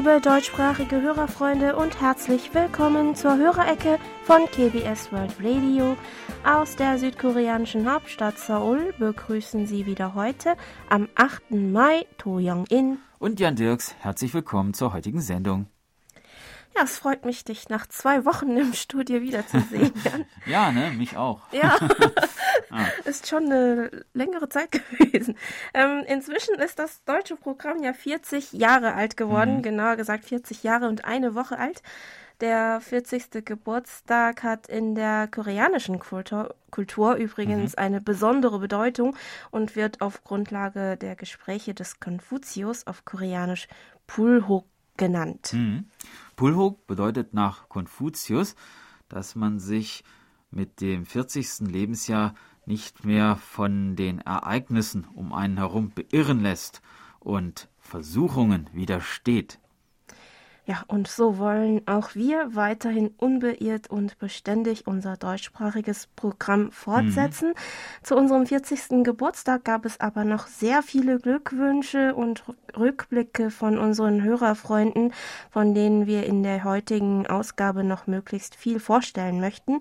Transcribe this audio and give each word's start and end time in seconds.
Liebe 0.00 0.18
deutschsprachige 0.22 1.02
Hörerfreunde 1.02 1.76
und 1.76 2.00
herzlich 2.00 2.54
willkommen 2.54 3.14
zur 3.14 3.36
Hörerecke 3.36 3.98
von 4.22 4.46
KBS 4.46 5.12
World 5.12 5.34
Radio. 5.42 5.94
Aus 6.42 6.74
der 6.74 6.96
südkoreanischen 6.96 7.86
Hauptstadt 7.92 8.38
Seoul 8.38 8.94
begrüßen 8.98 9.66
Sie 9.66 9.84
wieder 9.84 10.14
heute 10.14 10.56
am 10.88 11.06
8. 11.16 11.50
Mai 11.50 12.06
To 12.16 12.38
Young-in 12.38 12.96
und 13.18 13.40
Jan 13.40 13.56
Dirks. 13.56 13.94
Herzlich 13.98 14.32
willkommen 14.32 14.72
zur 14.72 14.94
heutigen 14.94 15.20
Sendung. 15.20 15.66
Ja, 16.76 16.84
es 16.84 16.98
freut 16.98 17.24
mich, 17.24 17.44
dich 17.44 17.68
nach 17.68 17.86
zwei 17.88 18.24
Wochen 18.24 18.56
im 18.56 18.72
Studio 18.74 19.20
wiederzusehen. 19.20 19.92
ja, 20.46 20.70
ne, 20.70 20.92
mich 20.92 21.16
auch. 21.16 21.40
Ja, 21.52 21.76
ah. 22.70 22.86
ist 23.04 23.28
schon 23.28 23.46
eine 23.46 24.04
längere 24.14 24.48
Zeit 24.48 24.70
gewesen. 24.72 25.36
Ähm, 25.74 26.04
inzwischen 26.06 26.54
ist 26.56 26.78
das 26.78 27.02
deutsche 27.04 27.36
Programm 27.36 27.82
ja 27.82 27.92
40 27.92 28.52
Jahre 28.52 28.94
alt 28.94 29.16
geworden, 29.16 29.58
mhm. 29.58 29.62
genauer 29.62 29.96
gesagt 29.96 30.24
40 30.24 30.62
Jahre 30.62 30.88
und 30.88 31.04
eine 31.04 31.34
Woche 31.34 31.58
alt. 31.58 31.82
Der 32.40 32.80
40. 32.80 33.44
Geburtstag 33.44 34.42
hat 34.42 34.66
in 34.66 34.94
der 34.94 35.28
koreanischen 35.28 35.98
Kultur, 35.98 36.54
Kultur 36.70 37.16
übrigens 37.16 37.72
mhm. 37.72 37.78
eine 37.78 38.00
besondere 38.00 38.60
Bedeutung 38.60 39.14
und 39.50 39.76
wird 39.76 40.00
auf 40.00 40.24
Grundlage 40.24 40.96
der 40.96 41.16
Gespräche 41.16 41.74
des 41.74 42.00
Konfuzius 42.00 42.86
auf 42.86 43.04
Koreanisch 43.04 43.68
Pulhok 44.06 44.64
genannt. 44.96 45.50
Mhm. 45.52 45.86
Pulhok 46.40 46.86
bedeutet 46.86 47.34
nach 47.34 47.68
Konfuzius, 47.68 48.54
dass 49.10 49.34
man 49.34 49.58
sich 49.58 50.04
mit 50.50 50.80
dem 50.80 51.04
40. 51.04 51.68
Lebensjahr 51.68 52.32
nicht 52.64 53.04
mehr 53.04 53.36
von 53.36 53.94
den 53.94 54.22
Ereignissen 54.22 55.06
um 55.12 55.34
einen 55.34 55.58
herum 55.58 55.90
beirren 55.90 56.40
lässt 56.40 56.80
und 57.18 57.68
Versuchungen 57.78 58.70
widersteht. 58.72 59.58
Ja, 60.70 60.84
und 60.86 61.08
so 61.08 61.36
wollen 61.38 61.82
auch 61.88 62.14
wir 62.14 62.54
weiterhin 62.54 63.12
unbeirrt 63.16 63.90
und 63.90 64.16
beständig 64.20 64.86
unser 64.86 65.16
deutschsprachiges 65.16 66.06
Programm 66.14 66.70
fortsetzen. 66.70 67.48
Mhm. 67.48 68.04
Zu 68.04 68.14
unserem 68.14 68.46
40. 68.46 69.02
Geburtstag 69.02 69.64
gab 69.64 69.84
es 69.84 69.98
aber 69.98 70.22
noch 70.22 70.46
sehr 70.46 70.84
viele 70.84 71.18
Glückwünsche 71.18 72.14
und 72.14 72.44
Rückblicke 72.78 73.50
von 73.50 73.78
unseren 73.78 74.22
Hörerfreunden, 74.22 75.12
von 75.50 75.74
denen 75.74 76.06
wir 76.06 76.24
in 76.24 76.44
der 76.44 76.62
heutigen 76.62 77.26
Ausgabe 77.26 77.82
noch 77.82 78.06
möglichst 78.06 78.54
viel 78.54 78.78
vorstellen 78.78 79.40
möchten. 79.40 79.80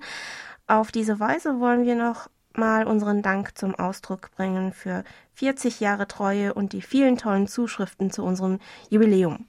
Auf 0.65 0.91
diese 0.91 1.19
Weise 1.19 1.59
wollen 1.59 1.85
wir 1.85 1.93
noch 1.93 2.31
mal 2.53 2.87
unseren 2.87 3.21
Dank 3.21 3.55
zum 3.59 3.75
Ausdruck 3.75 4.31
bringen 4.31 4.73
für 4.73 5.03
40 5.35 5.81
Jahre 5.81 6.07
Treue 6.07 6.55
und 6.55 6.73
die 6.73 6.81
vielen 6.81 7.19
tollen 7.19 7.45
Zuschriften 7.45 8.09
zu 8.09 8.23
unserem 8.23 8.57
Jubiläum. 8.89 9.45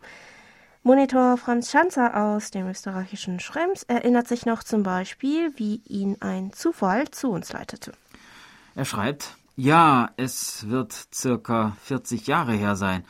Monitor 0.82 1.36
Franz 1.36 1.70
Schanzer 1.70 2.16
aus 2.16 2.50
dem 2.52 2.66
österreichischen 2.66 3.38
Schrems 3.38 3.82
erinnert 3.82 4.26
sich 4.26 4.46
noch 4.46 4.62
zum 4.62 4.82
Beispiel, 4.82 5.52
wie 5.56 5.82
ihn 5.86 6.16
ein 6.20 6.54
Zufall 6.54 7.10
zu 7.10 7.28
uns 7.28 7.52
leitete. 7.52 7.92
Er 8.74 8.86
schreibt, 8.86 9.36
ja, 9.56 10.10
es 10.16 10.70
wird 10.70 10.94
circa 11.12 11.76
40 11.82 12.26
Jahre 12.26 12.54
her 12.54 12.76
sein, 12.76 13.04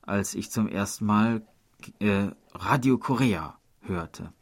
als 0.00 0.34
ich 0.34 0.50
zum 0.50 0.68
ersten 0.68 1.04
Mal 1.04 1.42
äh, 2.00 2.28
Radio 2.54 2.96
Korea 2.96 3.58
hörte. 3.82 4.32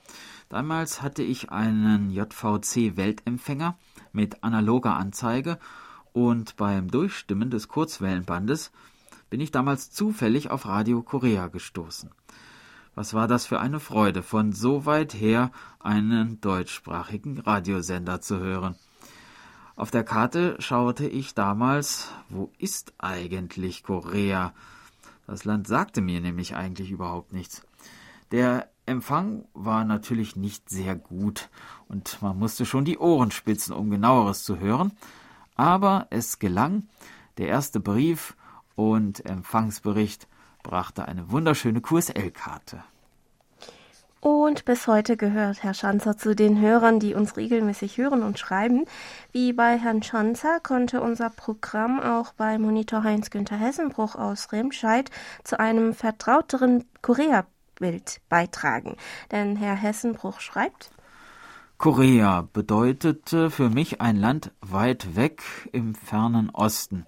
Damals 0.48 1.02
hatte 1.02 1.24
ich 1.24 1.50
einen 1.50 2.12
JVC-Weltempfänger 2.12 3.76
mit 4.12 4.44
analoger 4.44 4.94
Anzeige 4.94 5.58
und 6.12 6.54
beim 6.54 6.88
Durchstimmen 6.88 7.50
des 7.50 7.66
Kurzwellenbandes 7.66 8.70
bin 9.28 9.40
ich 9.40 9.50
damals 9.50 9.90
zufällig 9.90 10.50
auf 10.50 10.66
Radio 10.66 11.02
Korea 11.02 11.48
gestoßen. 11.48 12.10
Was 12.94 13.12
war 13.12 13.26
das 13.26 13.46
für 13.46 13.60
eine 13.60 13.80
Freude, 13.80 14.22
von 14.22 14.52
so 14.52 14.86
weit 14.86 15.14
her 15.14 15.50
einen 15.80 16.40
deutschsprachigen 16.40 17.38
Radiosender 17.38 18.20
zu 18.20 18.38
hören. 18.38 18.76
Auf 19.76 19.90
der 19.90 20.04
Karte 20.04 20.56
schaute 20.60 21.06
ich 21.06 21.34
damals, 21.34 22.08
wo 22.28 22.52
ist 22.58 22.94
eigentlich 22.98 23.82
Korea? 23.82 24.54
Das 25.26 25.44
Land 25.44 25.66
sagte 25.66 26.00
mir 26.00 26.20
nämlich 26.20 26.54
eigentlich 26.54 26.90
überhaupt 26.90 27.32
nichts. 27.32 27.66
Der 28.30 28.70
Empfang 28.86 29.44
war 29.54 29.84
natürlich 29.84 30.36
nicht 30.36 30.70
sehr 30.70 30.94
gut 30.94 31.50
und 31.88 32.20
man 32.22 32.38
musste 32.38 32.66
schon 32.66 32.84
die 32.84 32.98
Ohren 32.98 33.30
spitzen, 33.30 33.74
um 33.74 33.90
genaueres 33.90 34.44
zu 34.44 34.58
hören, 34.58 34.92
aber 35.56 36.06
es 36.10 36.38
gelang. 36.38 36.86
Der 37.38 37.48
erste 37.48 37.80
Brief 37.80 38.36
und 38.76 39.26
Empfangsbericht 39.26 40.28
brachte 40.64 41.06
eine 41.06 41.30
wunderschöne 41.30 41.80
QSL-Karte. 41.80 42.82
Und 44.18 44.64
bis 44.64 44.86
heute 44.86 45.18
gehört 45.18 45.62
Herr 45.62 45.74
Schanzer 45.74 46.16
zu 46.16 46.34
den 46.34 46.58
Hörern, 46.58 46.98
die 46.98 47.14
uns 47.14 47.36
regelmäßig 47.36 47.98
hören 47.98 48.22
und 48.22 48.38
schreiben. 48.38 48.86
Wie 49.32 49.52
bei 49.52 49.78
Herrn 49.78 50.02
Schanzer 50.02 50.60
konnte 50.60 51.02
unser 51.02 51.28
Programm 51.28 52.00
auch 52.00 52.32
bei 52.32 52.58
Monitor 52.58 53.04
Heinz-Günther 53.04 53.58
Hessenbruch 53.58 54.14
aus 54.14 54.50
Remscheid 54.50 55.10
zu 55.44 55.60
einem 55.60 55.92
vertrauteren 55.92 56.86
Korea-Bild 57.02 58.22
beitragen. 58.30 58.96
Denn 59.30 59.56
Herr 59.56 59.74
Hessenbruch 59.74 60.40
schreibt, 60.40 60.90
Korea 61.76 62.48
bedeutete 62.50 63.50
für 63.50 63.68
mich 63.68 64.00
ein 64.00 64.16
Land 64.16 64.52
weit 64.62 65.16
weg 65.16 65.42
im 65.72 65.94
fernen 65.94 66.48
Osten. 66.48 67.04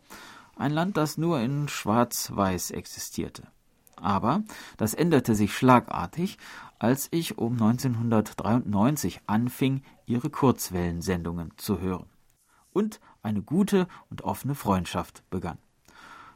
Ein 0.59 0.72
Land, 0.72 0.97
das 0.97 1.19
nur 1.19 1.39
in 1.41 1.69
Schwarz-Weiß 1.69 2.71
existierte. 2.71 3.43
Aber 3.97 4.43
das 4.78 4.94
änderte 4.94 5.34
sich 5.34 5.55
schlagartig, 5.55 6.39
als 6.78 7.09
ich 7.11 7.37
um 7.37 7.53
1993 7.53 9.21
anfing, 9.27 9.83
ihre 10.06 10.31
Kurzwellensendungen 10.31 11.53
zu 11.59 11.81
hören. 11.81 12.06
Und 12.72 13.00
eine 13.22 13.43
gute 13.43 13.87
und 14.09 14.22
offene 14.22 14.55
Freundschaft 14.55 15.28
begann. 15.28 15.59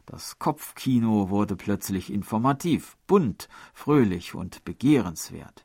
Das 0.05 0.39
Kopfkino 0.39 1.31
wurde 1.31 1.57
plötzlich 1.57 2.13
informativ, 2.13 2.99
bunt, 3.07 3.49
fröhlich 3.73 4.35
und 4.35 4.65
begehrenswert. 4.67 5.65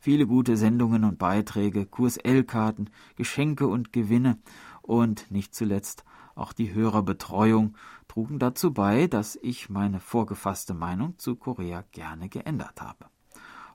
Viele 0.00 0.26
gute 0.26 0.56
Sendungen 0.56 1.04
und 1.04 1.18
Beiträge, 1.18 1.84
QSL-Karten, 1.84 2.88
Geschenke 3.16 3.66
und 3.66 3.92
Gewinne 3.92 4.38
und 4.80 5.30
nicht 5.30 5.54
zuletzt 5.54 6.04
auch 6.34 6.52
die 6.52 6.74
Hörerbetreuung 6.74 7.76
trugen 8.08 8.38
dazu 8.38 8.72
bei, 8.72 9.06
dass 9.06 9.36
ich 9.42 9.70
meine 9.70 10.00
vorgefasste 10.00 10.74
Meinung 10.74 11.18
zu 11.18 11.36
Korea 11.36 11.84
gerne 11.92 12.28
geändert 12.28 12.80
habe. 12.80 13.06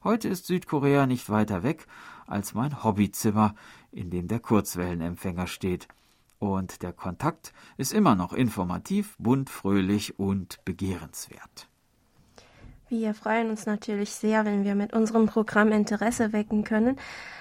Heute 0.03 0.29
ist 0.29 0.45
Südkorea 0.45 1.05
nicht 1.05 1.29
weiter 1.29 1.63
weg 1.63 1.85
als 2.25 2.53
mein 2.53 2.83
Hobbyzimmer, 2.83 3.55
in 3.91 4.09
dem 4.09 4.27
der 4.27 4.39
Kurzwellenempfänger 4.39 5.47
steht. 5.47 5.87
Und 6.37 6.83
der 6.83 6.93
Kontakt 6.93 7.51
ist 7.75 7.91
immer 7.91 8.15
noch 8.15 8.31
informativ, 8.31 9.17
bunt, 9.17 9.49
fröhlich 9.49 10.17
und 10.17 10.63
begehrenswert. 10.63 11.67
Wir 12.87 13.13
freuen 13.13 13.49
uns 13.49 13.65
natürlich 13.65 14.11
sehr, 14.11 14.45
wenn 14.45 14.63
wir 14.63 14.73
mit 14.73 14.93
unserem 14.93 15.27
Programm 15.27 15.71
Interesse 15.71 16.33
wecken 16.33 16.63
können. 16.63 16.95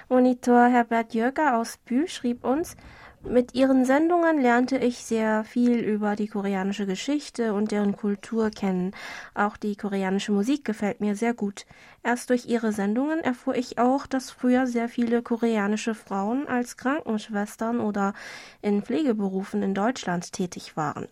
Monitor 0.09 0.67
Herbert 0.67 1.15
Jörger 1.15 1.57
aus 1.57 1.79
Bühl 1.79 2.09
schrieb 2.09 2.45
uns, 2.45 2.77
mit 3.25 3.55
ihren 3.55 3.85
Sendungen 3.85 4.41
lernte 4.41 4.79
ich 4.79 4.99
sehr 4.99 5.45
viel 5.45 5.79
über 5.79 6.15
die 6.15 6.29
koreanische 6.29 6.87
Geschichte 6.87 7.53
und 7.53 7.73
deren 7.73 7.97
Kultur 7.97 8.51
kennen. 8.51 8.93
Auch 9.35 9.57
die 9.57 9.77
koreanische 9.77 10.33
Musik 10.33 10.65
gefällt 10.65 11.01
mir 11.01 11.17
sehr 11.17 11.35
gut. 11.35 11.67
Erst 12.03 12.31
durch 12.31 12.47
ihre 12.47 12.73
Sendungen 12.73 13.21
erfuhr 13.21 13.57
ich 13.57 13.79
auch, 13.79 14.07
dass 14.07 14.31
früher 14.31 14.67
sehr 14.67 14.89
viele 14.89 15.23
koreanische 15.23 15.95
Frauen 15.95 16.47
als 16.47 16.77
Krankenschwestern 16.77 17.81
oder 17.81 18.15
in 18.63 18.83
Pflegeberufen 18.83 19.63
in 19.63 19.75
Deutschland 19.75 20.33
tätig 20.33 20.77
waren. 20.77 21.07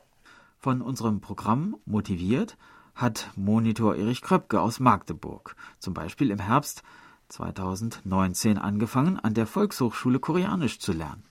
Von 0.58 0.82
unserem 0.82 1.20
Programm 1.20 1.76
motiviert 1.84 2.56
hat 2.94 3.30
Monitor 3.36 3.96
Erich 3.96 4.22
Kröpke 4.22 4.60
aus 4.60 4.80
Magdeburg 4.80 5.54
zum 5.78 5.92
Beispiel 5.92 6.30
im 6.30 6.38
Herbst 6.38 6.82
2019 7.28 8.58
angefangen, 8.58 9.19
an 9.19 9.34
der 9.34 9.46
Volkshochschule 9.46 10.20
Koreanisch 10.20 10.78
zu 10.78 10.92
lernen. 10.92 11.25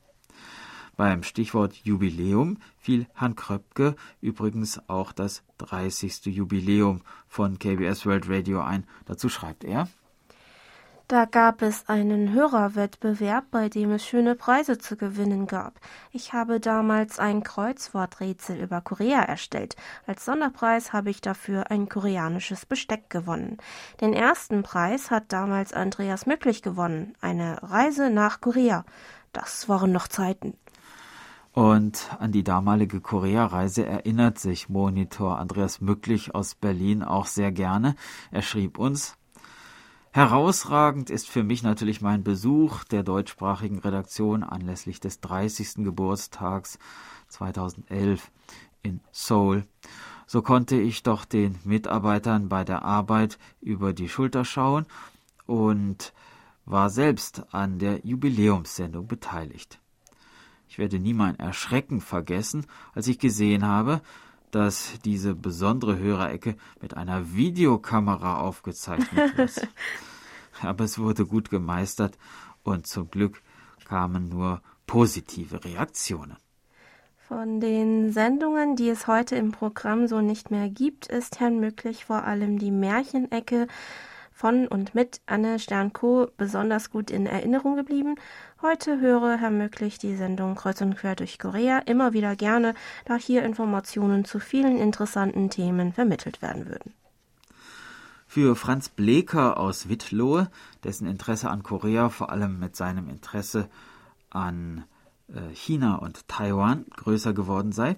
Beim 0.97 1.23
Stichwort 1.23 1.73
Jubiläum 1.83 2.57
fiel 2.77 3.07
Herrn 3.13 3.35
Kröpke 3.35 3.95
übrigens 4.21 4.81
auch 4.87 5.11
das 5.11 5.43
30. 5.57 6.25
Jubiläum 6.27 7.01
von 7.27 7.59
KBS 7.59 8.05
World 8.05 8.29
Radio 8.29 8.61
ein. 8.61 8.85
Dazu 9.05 9.27
schreibt 9.29 9.63
er 9.63 9.87
da 11.07 11.25
gab 11.25 11.61
es 11.61 11.87
einen 11.87 12.33
Hörerwettbewerb, 12.33 13.45
bei 13.51 13.69
dem 13.69 13.91
es 13.91 14.03
schöne 14.03 14.33
Preise 14.33 14.79
zu 14.79 14.97
gewinnen 14.97 15.45
gab. 15.45 15.79
Ich 16.11 16.33
habe 16.33 16.59
damals 16.59 17.19
ein 17.19 17.43
Kreuzworträtsel 17.43 18.59
über 18.59 18.81
Korea 18.81 19.21
erstellt. 19.21 19.75
Als 20.07 20.25
Sonderpreis 20.25 20.93
habe 20.93 21.11
ich 21.11 21.21
dafür 21.21 21.69
ein 21.69 21.89
koreanisches 21.89 22.65
Besteck 22.65 23.11
gewonnen. 23.11 23.57
Den 24.01 24.13
ersten 24.13 24.63
Preis 24.63 25.11
hat 25.11 25.25
damals 25.27 25.73
Andreas 25.73 26.25
Mücklich 26.25 26.63
gewonnen. 26.63 27.13
Eine 27.21 27.61
Reise 27.61 28.09
nach 28.09 28.41
Korea. 28.41 28.83
Das 29.31 29.69
waren 29.69 29.91
noch 29.91 30.07
Zeiten. 30.07 30.57
Und 31.55 32.09
an 32.19 32.33
die 32.33 32.43
damalige 32.43 32.99
Korea-Reise 32.99 33.85
erinnert 33.85 34.39
sich 34.39 34.67
Monitor 34.67 35.39
Andreas 35.39 35.79
Mücklich 35.79 36.35
aus 36.35 36.53
Berlin 36.53 37.01
auch 37.01 37.27
sehr 37.27 37.53
gerne. 37.53 37.95
Er 38.29 38.41
schrieb 38.41 38.77
uns, 38.77 39.15
Herausragend 40.11 41.09
ist 41.09 41.29
für 41.29 41.43
mich 41.43 41.63
natürlich 41.63 42.01
mein 42.01 42.25
Besuch 42.25 42.83
der 42.83 43.03
deutschsprachigen 43.03 43.79
Redaktion 43.79 44.43
anlässlich 44.43 44.99
des 44.99 45.21
30. 45.21 45.75
Geburtstags 45.85 46.77
2011 47.29 48.31
in 48.83 48.99
Seoul. 49.13 49.63
So 50.27 50.41
konnte 50.41 50.75
ich 50.75 51.03
doch 51.03 51.23
den 51.23 51.57
Mitarbeitern 51.63 52.49
bei 52.49 52.65
der 52.65 52.83
Arbeit 52.83 53.37
über 53.61 53.93
die 53.93 54.09
Schulter 54.09 54.43
schauen 54.43 54.87
und 55.45 56.13
war 56.65 56.89
selbst 56.89 57.43
an 57.53 57.79
der 57.79 58.05
Jubiläumssendung 58.05 59.07
beteiligt. 59.07 59.79
Ich 60.75 60.79
werde 60.79 60.99
nie 60.99 61.13
mein 61.13 61.39
Erschrecken 61.39 62.01
vergessen, 62.01 62.65
als 62.93 63.07
ich 63.07 63.17
gesehen 63.17 63.65
habe, 63.65 64.01
dass 64.51 64.99
diese 65.05 65.33
besondere 65.33 65.97
Hörerecke 65.97 66.57
mit 66.81 66.97
einer 66.97 67.33
Videokamera 67.33 68.41
aufgezeichnet 68.41 69.37
wird. 69.37 69.69
Aber 70.61 70.83
es 70.83 70.99
wurde 70.99 71.25
gut 71.25 71.49
gemeistert 71.49 72.17
und 72.63 72.87
zum 72.87 73.09
Glück 73.09 73.41
kamen 73.85 74.27
nur 74.27 74.61
positive 74.85 75.63
Reaktionen. 75.63 76.35
Von 77.25 77.61
den 77.61 78.11
Sendungen, 78.11 78.75
die 78.75 78.89
es 78.89 79.07
heute 79.07 79.37
im 79.37 79.53
Programm 79.53 80.07
so 80.07 80.19
nicht 80.19 80.51
mehr 80.51 80.67
gibt, 80.67 81.07
ist 81.07 81.39
Herrn 81.39 81.61
Möglich 81.61 82.03
vor 82.03 82.25
allem 82.25 82.59
die 82.59 82.71
Märchenecke 82.71 83.67
von 84.33 84.67
und 84.67 84.93
mit 84.93 85.21
Anne 85.25 85.57
Sternko 85.59 86.27
besonders 86.35 86.91
gut 86.91 87.09
in 87.09 87.25
Erinnerung 87.25 87.77
geblieben. 87.77 88.15
Heute 88.67 88.99
höre 88.99 89.37
Herr 89.37 89.51
Möglich 89.51 89.99
die 89.99 90.15
Sendung 90.15 90.55
Kreuz 90.55 90.81
und 90.81 90.95
Quer 90.95 91.15
durch 91.15 91.37
Korea 91.37 91.77
immer 91.85 92.13
wieder 92.13 92.35
gerne, 92.35 92.73
da 93.05 93.15
hier 93.15 93.43
Informationen 93.43 94.25
zu 94.25 94.39
vielen 94.39 94.79
interessanten 94.79 95.51
Themen 95.51 95.93
vermittelt 95.93 96.41
werden 96.41 96.65
würden. 96.65 96.95
Für 98.25 98.55
Franz 98.55 98.89
Bleker 98.89 99.59
aus 99.59 99.87
Wittlohe, 99.87 100.49
dessen 100.83 101.05
Interesse 101.05 101.51
an 101.51 101.61
Korea 101.61 102.09
vor 102.09 102.31
allem 102.31 102.57
mit 102.57 102.75
seinem 102.75 103.07
Interesse 103.07 103.69
an 104.31 104.85
äh, 105.27 105.53
China 105.53 105.97
und 105.97 106.27
Taiwan 106.27 106.85
größer 106.95 107.33
geworden 107.33 107.71
sei, 107.71 107.97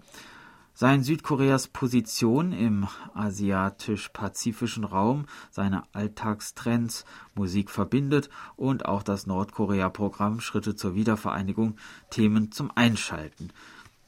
seien 0.77 1.01
Südkoreas 1.01 1.69
Position 1.69 2.51
im 2.51 2.87
asiatisch-pazifischen 3.15 4.83
Raum, 4.83 5.25
seine 5.49 5.81
Alltagstrends, 5.91 7.03
Musik 7.33 7.71
verbindet 7.71 8.29
und 8.57 8.85
auch 8.85 9.01
das 9.01 9.25
Nordkorea-Programm 9.25 10.39
Schritte 10.39 10.75
zur 10.75 10.93
Wiedervereinigung 10.93 11.77
Themen 12.11 12.51
zum 12.51 12.69
Einschalten 12.75 13.49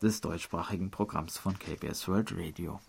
des 0.04 0.21
deutschsprachigen 0.21 0.92
Programms 0.92 1.39
von 1.39 1.57
KBS 1.57 2.07
World 2.07 2.36
Radio. 2.38 2.80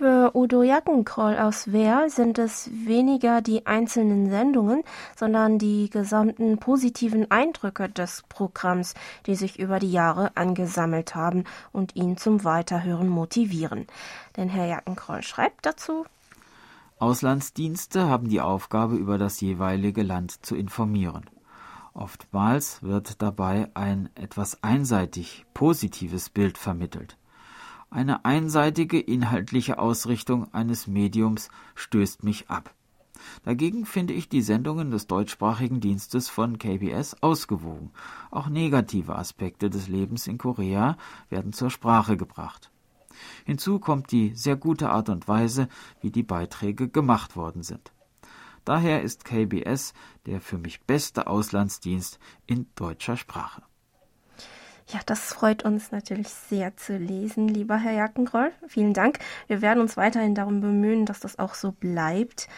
Für 0.00 0.34
Udo 0.34 0.62
Jackenkroll 0.62 1.36
aus 1.36 1.72
Wehr 1.72 2.08
sind 2.08 2.38
es 2.38 2.70
weniger 2.72 3.42
die 3.42 3.66
einzelnen 3.66 4.30
Sendungen, 4.30 4.82
sondern 5.14 5.58
die 5.58 5.90
gesamten 5.90 6.56
positiven 6.56 7.30
Eindrücke 7.30 7.90
des 7.90 8.24
Programms, 8.30 8.94
die 9.26 9.34
sich 9.34 9.58
über 9.58 9.78
die 9.78 9.92
Jahre 9.92 10.34
angesammelt 10.38 11.14
haben 11.14 11.44
und 11.70 11.96
ihn 11.96 12.16
zum 12.16 12.44
Weiterhören 12.44 13.08
motivieren. 13.10 13.86
Denn 14.38 14.48
Herr 14.48 14.64
Jackenkroll 14.64 15.22
schreibt 15.22 15.66
dazu, 15.66 16.06
Auslandsdienste 16.98 18.08
haben 18.08 18.30
die 18.30 18.40
Aufgabe, 18.40 18.96
über 18.96 19.18
das 19.18 19.38
jeweilige 19.42 20.02
Land 20.02 20.46
zu 20.46 20.56
informieren. 20.56 21.28
Oftmals 21.92 22.82
wird 22.82 23.20
dabei 23.20 23.68
ein 23.74 24.08
etwas 24.14 24.62
einseitig 24.62 25.44
positives 25.52 26.30
Bild 26.30 26.56
vermittelt. 26.56 27.18
Eine 27.90 28.24
einseitige 28.24 29.00
inhaltliche 29.00 29.80
Ausrichtung 29.80 30.54
eines 30.54 30.86
Mediums 30.86 31.48
stößt 31.74 32.22
mich 32.22 32.48
ab. 32.48 32.72
Dagegen 33.44 33.84
finde 33.84 34.14
ich 34.14 34.28
die 34.28 34.42
Sendungen 34.42 34.92
des 34.92 35.08
deutschsprachigen 35.08 35.80
Dienstes 35.80 36.28
von 36.28 36.58
KBS 36.58 37.20
ausgewogen. 37.20 37.90
Auch 38.30 38.48
negative 38.48 39.16
Aspekte 39.16 39.70
des 39.70 39.88
Lebens 39.88 40.28
in 40.28 40.38
Korea 40.38 40.96
werden 41.30 41.52
zur 41.52 41.68
Sprache 41.70 42.16
gebracht. 42.16 42.70
Hinzu 43.44 43.80
kommt 43.80 44.12
die 44.12 44.34
sehr 44.36 44.54
gute 44.54 44.90
Art 44.90 45.08
und 45.08 45.26
Weise, 45.26 45.68
wie 46.00 46.12
die 46.12 46.22
Beiträge 46.22 46.88
gemacht 46.88 47.34
worden 47.34 47.64
sind. 47.64 47.92
Daher 48.64 49.02
ist 49.02 49.24
KBS 49.24 49.94
der 50.26 50.40
für 50.40 50.58
mich 50.58 50.80
beste 50.82 51.26
Auslandsdienst 51.26 52.20
in 52.46 52.66
deutscher 52.76 53.16
Sprache. 53.16 53.62
Ja, 54.92 54.98
das 55.06 55.32
freut 55.32 55.64
uns 55.64 55.92
natürlich 55.92 56.28
sehr 56.28 56.76
zu 56.76 56.96
lesen, 56.96 57.46
lieber 57.46 57.76
Herr 57.76 57.92
Jackenroll. 57.92 58.50
Vielen 58.66 58.92
Dank. 58.92 59.20
Wir 59.46 59.62
werden 59.62 59.80
uns 59.80 59.96
weiterhin 59.96 60.34
darum 60.34 60.60
bemühen, 60.60 61.06
dass 61.06 61.20
das 61.20 61.38
auch 61.38 61.54
so 61.54 61.70
bleibt. 61.70 62.48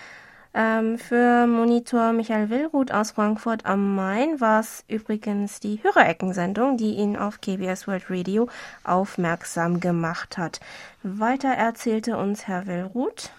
Ähm, 0.55 0.99
für 0.99 1.46
Monitor 1.46 2.12
Michael 2.12 2.49
Willruth 2.49 2.90
aus 2.90 3.12
Frankfurt 3.12 3.67
am 3.67 3.94
Main 3.94 4.40
war 4.40 4.61
es 4.61 4.84
übrigens 4.88 5.61
die 5.61 5.82
Hörereckensendung, 5.82 6.79
die 6.79 6.94
ihn 6.94 7.17
auf 7.17 7.40
KBS 7.40 7.87
World 7.87 8.05
Radio 8.08 8.49
aufmerksam 8.84 9.81
gemacht 9.81 10.38
hat. 10.38 10.61
Weiter 11.02 11.49
erzählte 11.49 12.17
uns 12.17 12.46
Herr 12.46 12.67
Willruth. 12.67 13.31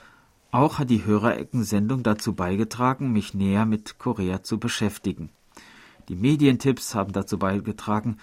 Auch 0.51 0.77
hat 0.77 0.91
die 0.91 1.03
Hörereckensendung 1.03 2.03
dazu 2.03 2.33
beigetragen, 2.33 3.11
mich 3.11 3.33
näher 3.33 3.65
mit 3.65 3.97
Korea 3.97 4.43
zu 4.43 4.59
beschäftigen. 4.59 5.29
Die 6.09 6.15
Medientipps 6.15 6.93
haben 6.93 7.13
dazu 7.13 7.39
beigetragen, 7.39 8.17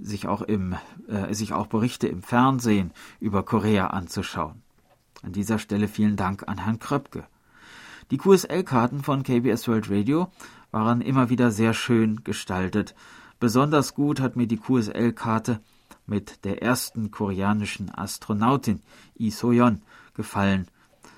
sich 0.00 0.26
auch, 0.26 0.42
im, 0.42 0.76
äh, 1.08 1.34
sich 1.34 1.52
auch 1.52 1.66
Berichte 1.66 2.08
im 2.08 2.22
Fernsehen 2.22 2.92
über 3.20 3.44
Korea 3.44 3.88
anzuschauen. 3.88 4.62
An 5.22 5.32
dieser 5.32 5.58
Stelle 5.58 5.88
vielen 5.88 6.16
Dank 6.16 6.48
an 6.48 6.58
Herrn 6.58 6.78
Kröpke. 6.78 7.26
Die 8.10 8.18
QSL-Karten 8.18 9.02
von 9.02 9.22
KBS 9.22 9.68
World 9.68 9.90
Radio 9.90 10.30
waren 10.70 11.00
immer 11.00 11.30
wieder 11.30 11.50
sehr 11.50 11.74
schön 11.74 12.24
gestaltet. 12.24 12.94
Besonders 13.38 13.94
gut 13.94 14.20
hat 14.20 14.36
mir 14.36 14.46
die 14.46 14.58
QSL-Karte 14.58 15.60
mit 16.06 16.44
der 16.44 16.62
ersten 16.62 17.10
koreanischen 17.10 17.94
Astronautin 17.94 18.80
Lee 19.16 19.30
So-yeon 19.30 19.82
gefallen. 20.14 20.66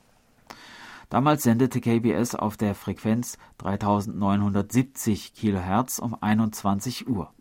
Damals 1.14 1.44
sendete 1.44 1.80
KBS 1.80 2.34
auf 2.34 2.58
der 2.58 2.74
Frequenz 2.74 3.38
3970 3.60 5.36
kHz 5.36 6.00
um 6.00 6.18
21 6.20 7.08
Uhr. 7.08 7.32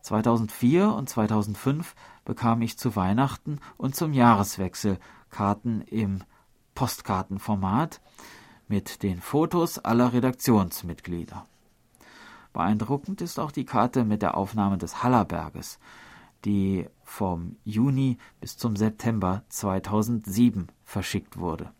2004 0.00 0.90
und 0.90 1.06
2005 1.06 1.94
bekam 2.24 2.62
ich 2.62 2.78
zu 2.78 2.96
Weihnachten 2.96 3.58
und 3.76 3.94
zum 3.94 4.14
Jahreswechsel 4.14 4.98
Karten 5.28 5.82
im 5.82 6.22
Postkartenformat 6.74 8.00
mit 8.68 9.02
den 9.02 9.20
Fotos 9.20 9.78
aller 9.78 10.14
Redaktionsmitglieder. 10.14 11.44
Beeindruckend 12.54 13.20
ist 13.20 13.38
auch 13.38 13.52
die 13.52 13.66
Karte 13.66 14.06
mit 14.06 14.22
der 14.22 14.34
Aufnahme 14.34 14.78
des 14.78 15.02
Hallerberges, 15.02 15.78
die 16.46 16.88
vom 17.04 17.56
Juni 17.64 18.16
bis 18.40 18.56
zum 18.56 18.76
September 18.76 19.42
2007 19.50 20.68
verschickt 20.84 21.36
wurde. 21.36 21.70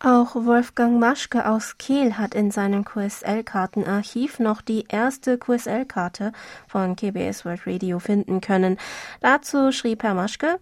Auch 0.00 0.36
Wolfgang 0.36 1.00
Maschke 1.00 1.48
aus 1.48 1.76
Kiel 1.76 2.18
hat 2.18 2.32
in 2.32 2.52
seinem 2.52 2.84
QSL-Kartenarchiv 2.84 4.38
noch 4.38 4.62
die 4.62 4.84
erste 4.88 5.38
QSL-Karte 5.38 6.32
von 6.68 6.94
KBS 6.94 7.44
World 7.44 7.66
Radio 7.66 7.98
finden 7.98 8.40
können. 8.40 8.78
Dazu 9.20 9.72
schrieb 9.72 10.04
Herr 10.04 10.14
Maschke, 10.14 10.60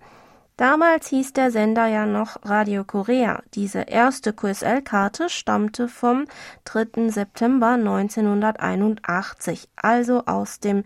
Damals 0.57 1.09
hieß 1.09 1.35
der 1.35 1.51
Sender 1.51 1.87
ja 1.87 2.07
noch 2.07 2.39
Radio 2.43 2.83
Korea. 2.85 3.43
Diese 3.53 3.81
erste 3.81 4.33
QSL-Karte 4.33 5.29
stammte 5.29 5.87
vom 5.87 6.25
3. 6.65 7.11
September 7.11 7.73
1981, 7.73 9.69
also 9.77 10.25
aus 10.25 10.61
dem 10.61 10.85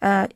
äh, 0.00 0.26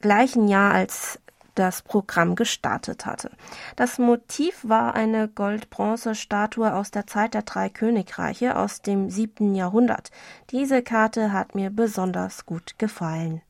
gleichen 0.00 0.46
Jahr 0.46 0.72
als 0.72 1.18
das 1.56 1.82
Programm 1.82 2.36
gestartet 2.36 3.06
hatte. 3.06 3.30
Das 3.74 3.98
Motiv 3.98 4.60
war 4.62 4.94
eine 4.94 5.28
Gold-Bronze-Statue 5.28 6.72
aus 6.72 6.90
der 6.92 7.06
Zeit 7.06 7.34
der 7.34 7.42
drei 7.42 7.68
Königreiche 7.68 8.56
aus 8.56 8.82
dem 8.82 9.10
siebten 9.10 9.54
Jahrhundert. 9.54 10.10
Diese 10.50 10.82
Karte 10.82 11.32
hat 11.32 11.54
mir 11.54 11.70
besonders 11.70 12.46
gut 12.46 12.78
gefallen. 12.78 13.42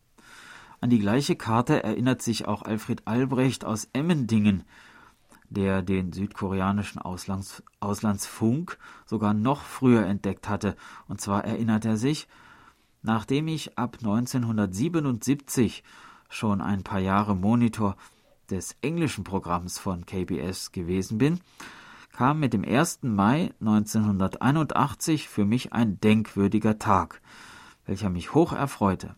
An 0.80 0.90
die 0.90 0.98
gleiche 0.98 1.36
Karte 1.36 1.82
erinnert 1.82 2.22
sich 2.22 2.46
auch 2.46 2.62
Alfred 2.62 3.02
Albrecht 3.06 3.64
aus 3.64 3.88
Emmendingen, 3.92 4.62
der 5.48 5.82
den 5.82 6.12
südkoreanischen 6.12 7.00
Auslands 7.00 7.62
Auslandsfunk 7.80 8.78
sogar 9.06 9.32
noch 9.34 9.62
früher 9.62 10.06
entdeckt 10.06 10.48
hatte. 10.48 10.76
Und 11.08 11.20
zwar 11.20 11.44
erinnert 11.44 11.84
er 11.84 11.96
sich, 11.96 12.28
nachdem 13.02 13.48
ich 13.48 13.78
ab 13.78 13.96
1977 14.00 15.82
schon 16.28 16.60
ein 16.60 16.82
paar 16.82 17.00
Jahre 17.00 17.36
Monitor 17.36 17.96
des 18.50 18.76
englischen 18.80 19.24
Programms 19.24 19.78
von 19.78 20.06
KBS 20.06 20.72
gewesen 20.72 21.18
bin, 21.18 21.40
kam 22.12 22.40
mit 22.40 22.52
dem 22.52 22.64
1. 22.64 23.00
Mai 23.02 23.52
1981 23.60 25.28
für 25.28 25.44
mich 25.44 25.72
ein 25.72 26.00
denkwürdiger 26.00 26.78
Tag, 26.78 27.20
welcher 27.84 28.08
mich 28.08 28.34
hoch 28.34 28.52
erfreute. 28.52 29.16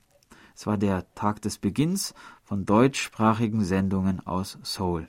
Es 0.54 0.66
war 0.66 0.76
der 0.76 1.12
Tag 1.14 1.40
des 1.42 1.58
Beginns 1.58 2.14
von 2.42 2.66
deutschsprachigen 2.66 3.64
Sendungen 3.64 4.26
aus 4.26 4.58
Seoul. 4.62 5.08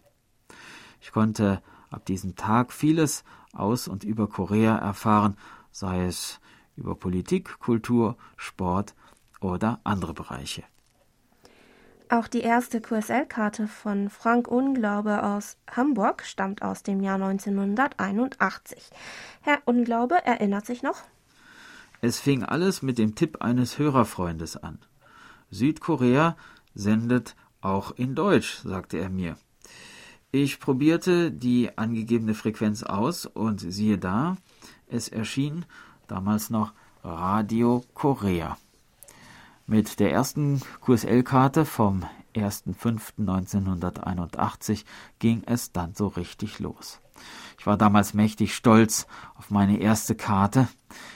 Ich 1.01 1.11
konnte 1.11 1.63
ab 1.89 2.05
diesem 2.05 2.35
Tag 2.35 2.71
vieles 2.71 3.23
aus 3.53 3.87
und 3.87 4.03
über 4.03 4.27
Korea 4.27 4.77
erfahren, 4.77 5.37
sei 5.71 6.05
es 6.05 6.39
über 6.75 6.95
Politik, 6.95 7.57
Kultur, 7.59 8.17
Sport 8.37 8.93
oder 9.39 9.79
andere 9.83 10.13
Bereiche. 10.13 10.63
Auch 12.11 12.27
die 12.27 12.41
erste 12.41 12.81
QSL-Karte 12.81 13.67
von 13.67 14.09
Frank 14.09 14.47
Unglaube 14.47 15.21
aus 15.21 15.57
Hamburg 15.69 16.23
stammt 16.25 16.63
aus 16.63 16.81
dem 16.81 17.01
Jahr 17.01 17.21
1981. 17.21 18.89
Herr 19.41 19.59
Unglaube 19.65 20.15
erinnert 20.25 20.65
sich 20.65 20.81
noch? 20.81 21.03
Es 22.01 22.19
fing 22.19 22.43
alles 22.43 22.81
mit 22.81 22.97
dem 22.97 23.13
Tipp 23.13 23.43
eines 23.43 23.77
Hörerfreundes 23.77 24.57
an. 24.57 24.79
Südkorea 25.51 26.35
sendet 26.73 27.35
auch 27.61 27.91
in 27.91 28.15
Deutsch, 28.15 28.57
sagte 28.63 28.97
er 28.97 29.11
mir. 29.11 29.37
Ich 30.31 30.59
probierte 30.59 31.31
die 31.31 31.77
angegebene 31.77 32.33
Frequenz 32.33 32.81
aus 32.81 33.27
und 33.27 33.59
siehe 33.59 33.99
da, 33.99 34.37
es 34.87 35.09
erschien 35.09 35.63
damals 36.07 36.49
noch 36.49 36.73
Radio 37.03 37.83
Korea. 37.93 38.57
Mit 39.69 39.99
der 39.99 40.11
ersten 40.11 40.61
QSL-Karte 40.81 41.63
vom 41.63 42.03
1.5.1981 42.33 44.83
ging 45.19 45.43
es 45.45 45.71
dann 45.71 45.93
so 45.93 46.07
richtig 46.07 46.57
los. 46.57 46.99
Ich 47.59 47.67
war 47.67 47.77
damals 47.77 48.15
mächtig 48.15 48.55
stolz 48.55 49.05
auf 49.35 49.51
meine 49.51 49.77
erste 49.77 50.15
Karte. 50.15 50.67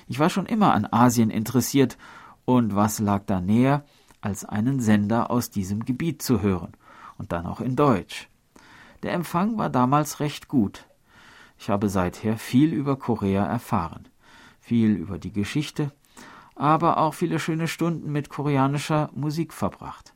Ich 0.08 0.20
war 0.20 0.30
schon 0.30 0.46
immer 0.46 0.76
an 0.76 0.86
Asien 0.86 1.32
interessiert 1.32 1.98
und 2.46 2.76
was 2.76 3.00
lag 3.00 3.24
da 3.26 3.42
näher, 3.42 3.86
als 4.22 4.46
einen 4.46 4.80
Sender 4.80 5.32
aus 5.32 5.50
diesem 5.50 5.84
Gebiet 5.84 6.22
zu 6.22 6.44
hören 6.44 6.74
und 7.18 7.32
dann 7.32 7.48
auch 7.48 7.60
in 7.60 7.76
Deutsch. 7.76 8.30
Der 9.02 9.14
Empfang 9.14 9.58
war 9.58 9.72
damals 9.72 10.20
recht 10.20 10.48
gut. 10.48 10.86
Ich 11.58 11.72
habe 11.72 11.90
seither 11.90 12.38
viel 12.38 12.72
über 12.72 12.98
Korea 12.98 13.48
erfahren, 13.48 14.08
viel 14.60 14.92
über 14.92 15.18
die 15.18 15.34
Geschichte, 15.34 15.92
aber 16.56 16.98
auch 16.98 17.14
viele 17.14 17.40
schöne 17.40 17.68
Stunden 17.68 18.12
mit 18.12 18.30
koreanischer 18.30 19.10
Musik 19.14 19.54
verbracht. 19.54 20.14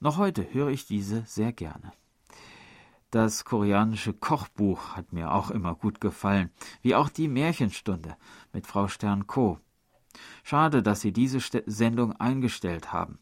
Noch 0.00 0.16
heute 0.16 0.52
höre 0.52 0.68
ich 0.68 0.86
diese 0.86 1.22
sehr 1.26 1.52
gerne. 1.52 1.92
Das 3.10 3.44
koreanische 3.44 4.12
Kochbuch 4.12 4.96
hat 4.96 5.12
mir 5.12 5.32
auch 5.32 5.50
immer 5.50 5.74
gut 5.74 6.00
gefallen, 6.00 6.50
wie 6.80 6.94
auch 6.94 7.08
die 7.08 7.26
Märchenstunde 7.26 8.16
mit 8.52 8.66
Frau 8.66 8.86
Stern 8.86 9.26
Co. 9.26 9.58
Schade, 10.44 10.82
dass 10.82 11.00
Sie 11.00 11.12
diese 11.12 11.40
Sendung 11.66 12.12
eingestellt 12.16 12.92
haben. 12.92 13.18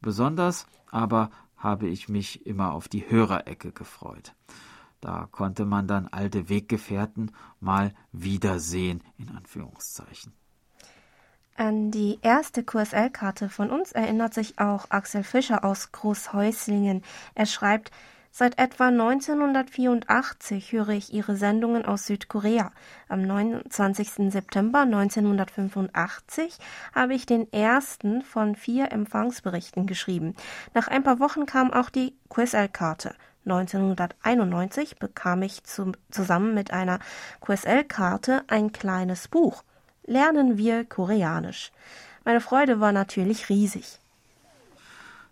Besonders 0.00 0.66
aber 0.90 1.30
habe 1.56 1.88
ich 1.88 2.08
mich 2.08 2.46
immer 2.46 2.72
auf 2.72 2.88
die 2.88 3.10
Hörerecke 3.10 3.72
gefreut. 3.72 4.34
Da 5.00 5.28
konnte 5.30 5.64
man 5.64 5.88
dann 5.88 6.08
alte 6.08 6.48
Weggefährten 6.48 7.32
mal 7.60 7.92
wiedersehen, 8.12 9.02
in 9.18 9.30
Anführungszeichen. 9.30 10.32
An 11.56 11.92
die 11.92 12.18
erste 12.22 12.64
QSL-Karte 12.64 13.48
von 13.48 13.70
uns 13.70 13.92
erinnert 13.92 14.34
sich 14.34 14.58
auch 14.58 14.86
Axel 14.90 15.22
Fischer 15.22 15.64
aus 15.64 15.92
Großhäuslingen. 15.92 17.04
Er 17.36 17.46
schreibt, 17.46 17.92
Seit 18.36 18.58
etwa 18.58 18.88
1984 18.88 20.72
höre 20.72 20.88
ich 20.88 21.12
ihre 21.12 21.36
Sendungen 21.36 21.84
aus 21.84 22.06
Südkorea. 22.06 22.72
Am 23.08 23.22
29. 23.22 24.32
September 24.32 24.80
1985 24.80 26.58
habe 26.92 27.14
ich 27.14 27.26
den 27.26 27.52
ersten 27.52 28.22
von 28.22 28.56
vier 28.56 28.90
Empfangsberichten 28.90 29.86
geschrieben. 29.86 30.34
Nach 30.74 30.88
ein 30.88 31.04
paar 31.04 31.20
Wochen 31.20 31.46
kam 31.46 31.72
auch 31.72 31.90
die 31.90 32.16
QSL-Karte. 32.28 33.14
1991 33.44 34.98
bekam 34.98 35.42
ich 35.42 35.62
zum, 35.62 35.92
zusammen 36.10 36.54
mit 36.54 36.72
einer 36.72 36.98
QSL-Karte 37.40 38.42
ein 38.48 38.72
kleines 38.72 39.28
Buch. 39.28 39.62
Lernen 40.06 40.58
wir 40.58 40.84
Koreanisch. 40.84 41.72
Meine 42.24 42.40
Freude 42.40 42.80
war 42.80 42.92
natürlich 42.92 43.48
riesig. 43.48 43.98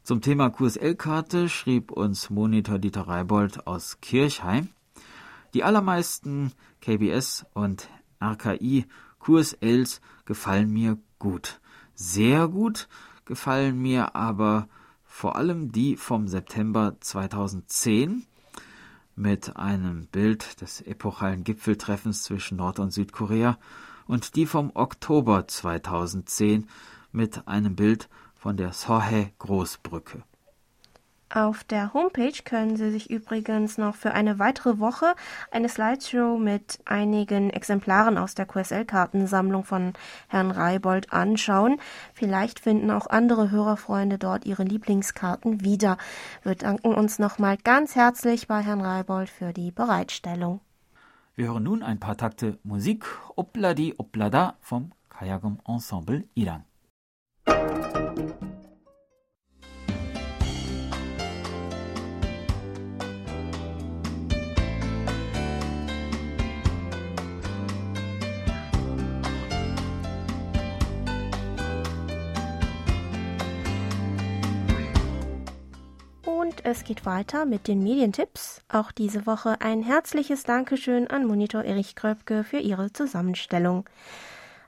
Zum 0.02 0.20
Thema 0.20 0.50
QSL-Karte 0.50 1.48
schrieb 1.48 1.92
uns 1.92 2.30
Monitor 2.30 2.78
Dieter 2.78 3.06
Reibold 3.06 3.66
aus 3.66 4.00
Kirchheim. 4.00 4.70
Die 5.54 5.62
allermeisten 5.62 6.52
KBS 6.80 7.44
und 7.52 7.88
RKI 8.22 8.86
QSLs 9.20 10.00
gefallen 10.24 10.70
mir 10.72 10.98
gut. 11.18 11.60
Sehr 11.94 12.48
gut 12.48 12.88
gefallen 13.24 13.80
mir 13.80 14.16
aber 14.16 14.68
vor 15.04 15.36
allem 15.36 15.70
die 15.70 15.96
vom 15.96 16.26
September 16.26 16.96
2010 16.98 18.26
mit 19.14 19.56
einem 19.56 20.06
Bild 20.06 20.60
des 20.62 20.80
epochalen 20.80 21.44
Gipfeltreffens 21.44 22.22
zwischen 22.22 22.56
Nord- 22.56 22.78
und 22.78 22.92
Südkorea 22.92 23.58
und 24.12 24.36
die 24.36 24.44
vom 24.44 24.72
Oktober 24.74 25.48
2010 25.48 26.68
mit 27.12 27.48
einem 27.48 27.74
Bild 27.74 28.10
von 28.34 28.58
der 28.58 28.74
Sohe 28.74 29.30
Großbrücke. 29.38 30.22
Auf 31.30 31.64
der 31.64 31.94
Homepage 31.94 32.42
können 32.44 32.76
Sie 32.76 32.90
sich 32.90 33.08
übrigens 33.08 33.78
noch 33.78 33.94
für 33.94 34.12
eine 34.12 34.38
weitere 34.38 34.78
Woche 34.78 35.14
eine 35.50 35.70
Slideshow 35.70 36.36
mit 36.36 36.80
einigen 36.84 37.48
Exemplaren 37.48 38.18
aus 38.18 38.34
der 38.34 38.44
QSL-Kartensammlung 38.44 39.64
von 39.64 39.94
Herrn 40.28 40.50
Reibold 40.50 41.10
anschauen. 41.10 41.80
Vielleicht 42.12 42.60
finden 42.60 42.90
auch 42.90 43.06
andere 43.06 43.50
Hörerfreunde 43.50 44.18
dort 44.18 44.44
ihre 44.44 44.64
Lieblingskarten 44.64 45.64
wieder. 45.64 45.96
Wir 46.42 46.54
danken 46.54 46.94
uns 46.94 47.18
nochmal 47.18 47.56
ganz 47.56 47.94
herzlich 47.94 48.46
bei 48.46 48.60
Herrn 48.60 48.82
Reibold 48.82 49.30
für 49.30 49.54
die 49.54 49.70
Bereitstellung. 49.70 50.60
Wir 51.42 51.48
hören 51.48 51.64
nun 51.64 51.82
ein 51.82 51.98
paar 51.98 52.16
Takte 52.16 52.60
Musik 52.62 53.04
Opladi 53.34 53.94
Oplada 53.98 54.58
vom 54.60 54.92
Kayagum 55.08 55.58
Ensemble 55.66 56.22
Iran. 56.36 56.62
Es 76.64 76.84
geht 76.84 77.04
weiter 77.04 77.44
mit 77.44 77.66
den 77.66 77.82
Medientipps. 77.82 78.62
Auch 78.68 78.92
diese 78.92 79.26
Woche 79.26 79.60
ein 79.60 79.82
herzliches 79.82 80.44
Dankeschön 80.44 81.08
an 81.08 81.26
Monitor 81.26 81.64
Erich 81.64 81.96
Kröpke 81.96 82.44
für 82.44 82.58
ihre 82.58 82.92
Zusammenstellung. 82.92 83.88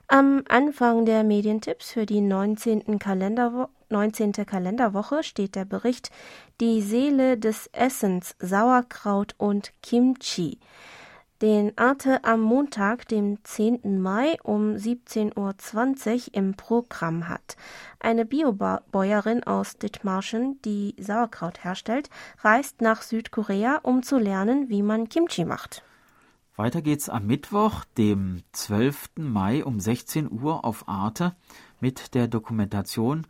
Am 0.07 0.43
Anfang 0.49 1.05
der 1.05 1.23
Medientipps 1.23 1.91
für 1.91 2.05
die 2.05 2.19
19. 2.19 2.99
Kalenderwo 2.99 3.69
19. 3.89 4.33
Kalenderwoche 4.33 5.23
steht 5.23 5.55
der 5.55 5.63
Bericht 5.63 6.11
Die 6.59 6.81
Seele 6.81 7.37
des 7.37 7.67
Essens, 7.71 8.35
Sauerkraut 8.39 9.33
und 9.37 9.71
Kimchi 9.81 10.59
den 11.45 11.77
Arte 11.77 12.23
am 12.23 12.41
Montag, 12.41 13.07
dem 13.07 13.37
10. 13.43 14.01
Mai 14.01 14.35
um 14.41 14.71
17.20 14.71 16.29
Uhr 16.29 16.33
im 16.33 16.55
Programm 16.55 17.29
hat. 17.29 17.55
Eine 17.99 18.25
Biobäuerin 18.25 19.43
aus 19.43 19.77
Dithmarschen, 19.77 20.59
die 20.65 20.95
Sauerkraut 20.97 21.63
herstellt, 21.63 22.09
reist 22.39 22.81
nach 22.81 23.03
Südkorea, 23.03 23.79
um 23.83 24.01
zu 24.01 24.17
lernen, 24.17 24.69
wie 24.69 24.81
man 24.81 25.07
Kimchi 25.07 25.45
macht. 25.45 25.83
Weiter 26.55 26.81
geht's 26.81 27.09
am 27.09 27.27
Mittwoch, 27.27 27.85
dem 27.95 28.41
12. 28.53 29.11
Mai 29.17 29.63
um 29.63 29.79
16 29.79 30.31
Uhr 30.31 30.65
auf 30.65 30.89
Arte 30.89 31.35
mit 31.79 32.15
der 32.15 32.27
Dokumentation 32.27 33.27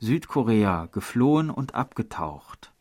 Südkorea 0.00 0.88
geflohen 0.90 1.50
und 1.50 1.76
abgetaucht. 1.76 2.73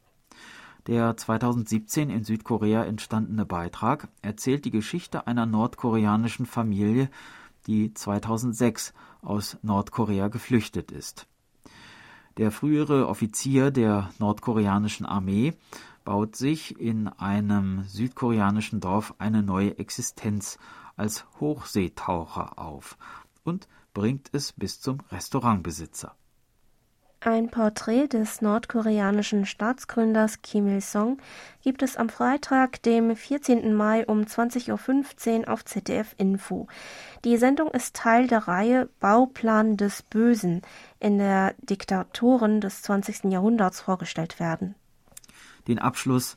Der 0.87 1.15
2017 1.15 2.09
in 2.09 2.25
Südkorea 2.25 2.83
entstandene 2.83 3.45
Beitrag 3.45 4.09
erzählt 4.21 4.65
die 4.65 4.71
Geschichte 4.71 5.27
einer 5.27 5.45
nordkoreanischen 5.45 6.45
Familie, 6.45 7.09
die 7.67 7.93
2006 7.93 8.93
aus 9.21 9.57
Nordkorea 9.61 10.27
geflüchtet 10.27 10.91
ist. 10.91 11.27
Der 12.37 12.51
frühere 12.51 13.07
Offizier 13.07 13.71
der 13.71 14.09
nordkoreanischen 14.19 15.05
Armee 15.05 15.53
baut 16.03 16.35
sich 16.35 16.77
in 16.77 17.07
einem 17.07 17.83
südkoreanischen 17.83 18.81
Dorf 18.81 19.13
eine 19.19 19.41
neue 19.41 19.77
Existenz 19.77 20.57
als 20.97 21.25
Hochseetaucher 21.39 22.59
auf 22.59 22.97
und 23.43 23.69
bringt 23.93 24.29
es 24.33 24.51
bis 24.51 24.81
zum 24.81 24.99
Restaurantbesitzer. 25.11 26.15
Ein 27.25 27.49
Porträt 27.49 28.09
des 28.09 28.41
nordkoreanischen 28.41 29.45
Staatsgründers 29.45 30.41
Kim 30.41 30.67
Il-sung 30.67 31.19
gibt 31.61 31.81
es 31.81 31.95
am 31.95 32.09
Freitag, 32.09 32.83
dem 32.83 33.15
14. 33.15 33.73
Mai 33.73 34.05
um 34.05 34.23
20.15 34.23 35.39
Uhr 35.39 35.47
auf 35.47 35.63
ZDF 35.63 36.15
Info. 36.17 36.67
Die 37.23 37.37
Sendung 37.37 37.69
ist 37.69 37.95
Teil 37.95 38.27
der 38.27 38.49
Reihe 38.49 38.89
Bauplan 38.99 39.77
des 39.77 40.01
Bösen, 40.01 40.63
in 40.99 41.17
der 41.17 41.55
Diktatoren 41.59 42.59
des 42.59 42.81
20. 42.81 43.31
Jahrhunderts 43.31 43.79
vorgestellt 43.79 44.41
werden. 44.41 44.75
Den 45.69 45.79
Abschluss 45.79 46.35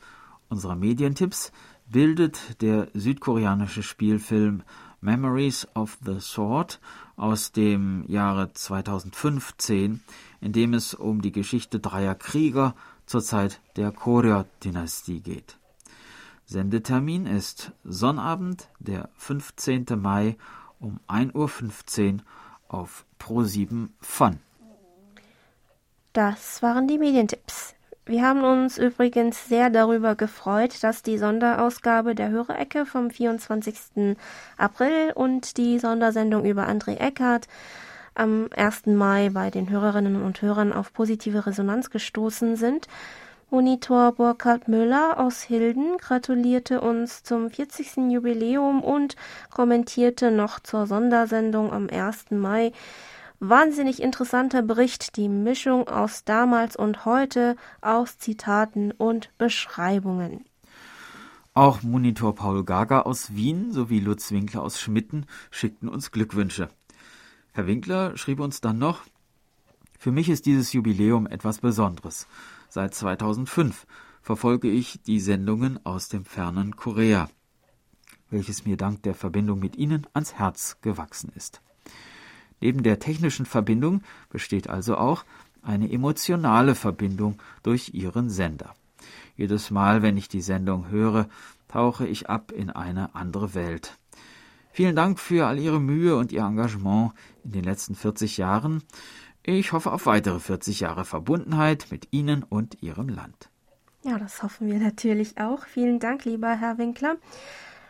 unserer 0.49 0.77
Medientipps 0.77 1.51
bildet 1.91 2.63
der 2.63 2.87
südkoreanische 2.95 3.83
Spielfilm 3.83 4.63
Memories 5.07 5.69
of 5.73 5.99
the 6.05 6.19
Sword 6.19 6.81
aus 7.17 7.53
dem 7.53 8.05
Jahre 8.09 8.53
2015, 8.53 10.03
in 10.41 10.53
dem 10.53 10.75
es 10.75 10.95
um 10.95 11.23
die 11.23 11.31
Geschichte 11.31 11.79
dreier 11.79 12.17
Krieger 12.17 12.75
zur 13.07 13.23
Zeit 13.23 13.61
der 13.77 13.93
Koryo-Dynastie 13.93 15.21
geht. 15.21 15.59
Sendetermin 16.45 17.27
ist 17.27 17.71
Sonnabend, 17.85 18.69
der 18.81 19.09
15. 19.17 19.87
Mai 19.97 20.37
um 20.81 20.99
1.15 21.07 22.15
Uhr 22.15 22.21
auf 22.67 23.07
Pro7 23.21 23.91
Fun. 24.01 24.41
Das 26.15 26.63
waren 26.63 26.89
die 26.89 26.99
Medientipps. 26.99 27.76
Wir 28.09 28.23
haben 28.23 28.45
uns 28.45 28.79
übrigens 28.79 29.49
sehr 29.49 29.69
darüber 29.69 30.15
gefreut, 30.15 30.85
dass 30.85 31.03
die 31.03 31.19
Sonderausgabe 31.19 32.15
der 32.15 32.31
Hörerecke 32.31 32.87
vom 32.87 33.11
24. 33.11 34.17
April 34.57 35.11
und 35.13 35.57
die 35.57 35.81
Sondersendung 35.81 36.45
über 36.45 36.69
André 36.69 36.99
Eckert 36.99 37.49
am 38.15 38.49
1. 38.55 38.87
Mai 38.87 39.31
bei 39.31 39.51
den 39.51 39.69
Hörerinnen 39.71 40.23
und 40.23 40.41
Hörern 40.41 40.73
auf 40.73 40.93
positive 40.93 41.47
Resonanz 41.47 41.91
gestoßen 41.91 42.55
sind. 42.55 42.87
Monitor 43.51 44.13
Burkhard 44.13 44.69
Müller 44.69 45.19
aus 45.19 45.43
Hilden 45.43 45.97
gratulierte 45.99 46.83
uns 46.83 47.25
zum 47.25 47.51
40. 47.51 48.13
Jubiläum 48.13 48.85
und 48.85 49.17
kommentierte 49.51 50.31
noch 50.31 50.61
zur 50.61 50.87
Sondersendung 50.87 51.73
am 51.73 51.89
1. 51.91 52.31
Mai, 52.31 52.71
Wahnsinnig 53.39 54.01
interessanter 54.01 54.63
Bericht, 54.63 55.17
die 55.17 55.29
Mischung 55.29 55.89
aus 55.89 56.25
damals 56.25 56.75
und 56.75 57.05
heute, 57.05 57.57
aus 57.83 58.19
Zitaten 58.19 58.93
und 58.93 59.31
Beschreibungen. 59.37 60.45
Auch 61.53 61.83
Monitor 61.83 62.35
Paul 62.35 62.65
Gaga 62.65 63.03
aus 63.03 63.35
Wien 63.35 63.73
sowie 63.73 64.01
Lutz 64.01 64.31
Winkler 64.31 64.63
aus 64.63 64.81
Schmitten 64.81 65.27
schickten 65.51 65.89
uns 65.89 66.11
Glückwünsche. 66.11 66.71
Herr 67.53 67.67
Winkler 67.67 68.17
schrieb 68.17 68.41
uns 68.41 68.61
dann 68.61 68.79
noch, 68.79 69.03
für 69.99 70.13
mich 70.13 70.29
ist 70.29 70.47
dieses 70.47 70.73
Jubiläum 70.73 71.27
etwas 71.27 71.59
Besonderes. 71.59 72.27
Seit 72.69 72.95
2005 72.95 73.87
verfolge 74.23 74.69
ich 74.69 75.03
die 75.03 75.21
Sendungen 75.21 75.85
aus 75.85 76.09
dem 76.09 76.25
fernen 76.25 76.77
Korea, 76.77 77.31
welches 78.31 78.65
mir 78.65 78.77
dank 78.77 79.03
der 79.05 79.15
Verbindung 79.15 79.59
mit 79.59 79.77
Ihnen 79.77 80.07
ans 80.13 80.35
Herz 80.35 80.79
gewachsen 80.81 81.33
ist. 81.35 81.63
Neben 82.61 82.83
der 82.83 82.99
technischen 82.99 83.47
Verbindung 83.47 84.03
besteht 84.31 84.69
also 84.69 84.97
auch 84.97 85.25
eine 85.63 85.91
emotionale 85.91 86.75
Verbindung 86.75 87.39
durch 87.63 87.93
ihren 87.93 88.31
Sender. 88.31 88.75
Jedes 89.37 89.71
Mal, 89.71 90.03
wenn 90.03 90.17
ich 90.17 90.29
die 90.29 90.41
Sendung 90.41 90.89
höre, 90.89 91.29
tauche 91.69 92.07
ich 92.07 92.31
ab 92.31 92.53
in 92.53 92.71
eine 92.71 93.15
andere 93.15 93.55
Welt. 93.55 93.99
Vielen 94.73 94.97
Dank 94.97 95.19
für 95.19 95.47
all 95.47 95.59
Ihre 95.59 95.81
Mühe 95.81 96.17
und 96.17 96.33
Ihr 96.33 96.43
Engagement 96.43 97.13
in 97.45 97.53
den 97.53 97.65
letzten 97.65 97.95
40 97.95 98.37
Jahren. 98.37 98.83
Ich 99.43 99.73
hoffe 99.73 99.93
auf 99.93 100.07
weitere 100.07 100.39
40 100.39 100.81
Jahre 100.81 101.05
Verbundenheit 101.05 101.87
mit 101.91 102.09
Ihnen 102.11 102.43
und 102.43 102.83
Ihrem 102.83 103.09
Land. 103.09 103.49
Ja, 104.03 104.19
das 104.19 104.43
hoffen 104.43 104.69
wir 104.69 104.79
natürlich 104.79 105.39
auch. 105.39 105.65
Vielen 105.67 105.99
Dank, 105.99 106.25
lieber 106.25 106.55
Herr 106.55 106.79
Winkler. 106.79 107.17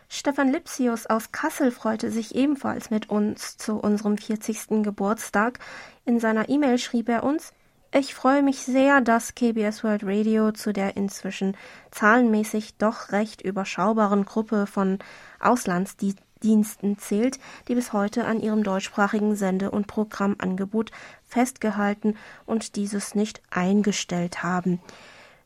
Stefan 0.09 0.51
Lipsius 0.51 1.05
aus 1.05 1.33
Kassel 1.33 1.71
freute 1.71 2.11
sich 2.11 2.33
ebenfalls 2.33 2.89
mit 2.89 3.09
uns 3.09 3.57
zu 3.57 3.75
unserem 3.75 4.17
40. 4.17 4.81
Geburtstag. 4.83 5.59
In 6.05 6.19
seiner 6.19 6.47
E-Mail 6.47 6.77
schrieb 6.77 7.09
er 7.09 7.23
uns, 7.23 7.51
ich 7.93 8.13
freue 8.13 8.41
mich 8.41 8.59
sehr, 8.59 9.01
dass 9.01 9.35
KBS 9.35 9.83
World 9.83 10.03
Radio 10.03 10.51
zu 10.51 10.71
der 10.71 10.97
inzwischen 10.97 11.57
zahlenmäßig 11.91 12.77
doch 12.77 13.11
recht 13.11 13.41
überschaubaren 13.41 14.23
Gruppe 14.25 14.65
von 14.65 14.99
Auslandsdiensten 15.39 16.97
zählt, 16.99 17.39
die 17.67 17.75
bis 17.75 17.93
heute 17.93 18.25
an 18.25 18.39
ihrem 18.39 18.63
deutschsprachigen 18.63 19.35
Sende- 19.35 19.71
und 19.71 19.87
Programmangebot 19.87 20.91
festgehalten 21.25 22.15
und 22.45 22.75
dieses 22.75 23.15
nicht 23.15 23.41
eingestellt 23.49 24.43
haben. 24.43 24.79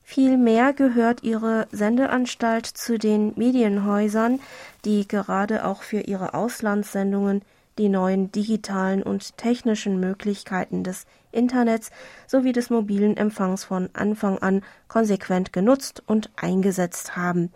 Vielmehr 0.03 0.73
gehört 0.73 1.23
ihre 1.23 1.67
Sendeanstalt 1.71 2.65
zu 2.65 2.97
den 2.97 3.33
Medienhäusern, 3.35 4.39
die 4.83 5.07
gerade 5.07 5.65
auch 5.65 5.83
für 5.83 6.01
ihre 6.01 6.33
Auslandssendungen 6.33 7.41
die 7.77 7.89
neuen 7.89 8.31
digitalen 8.31 9.01
und 9.03 9.37
technischen 9.37 9.99
Möglichkeiten 9.99 10.83
des 10.83 11.05
Internets 11.31 11.89
sowie 12.27 12.51
des 12.51 12.69
mobilen 12.69 13.15
Empfangs 13.15 13.63
von 13.63 13.89
Anfang 13.93 14.37
an 14.39 14.63
konsequent 14.87 15.53
genutzt 15.53 16.03
und 16.05 16.29
eingesetzt 16.35 17.15
haben. 17.15 17.51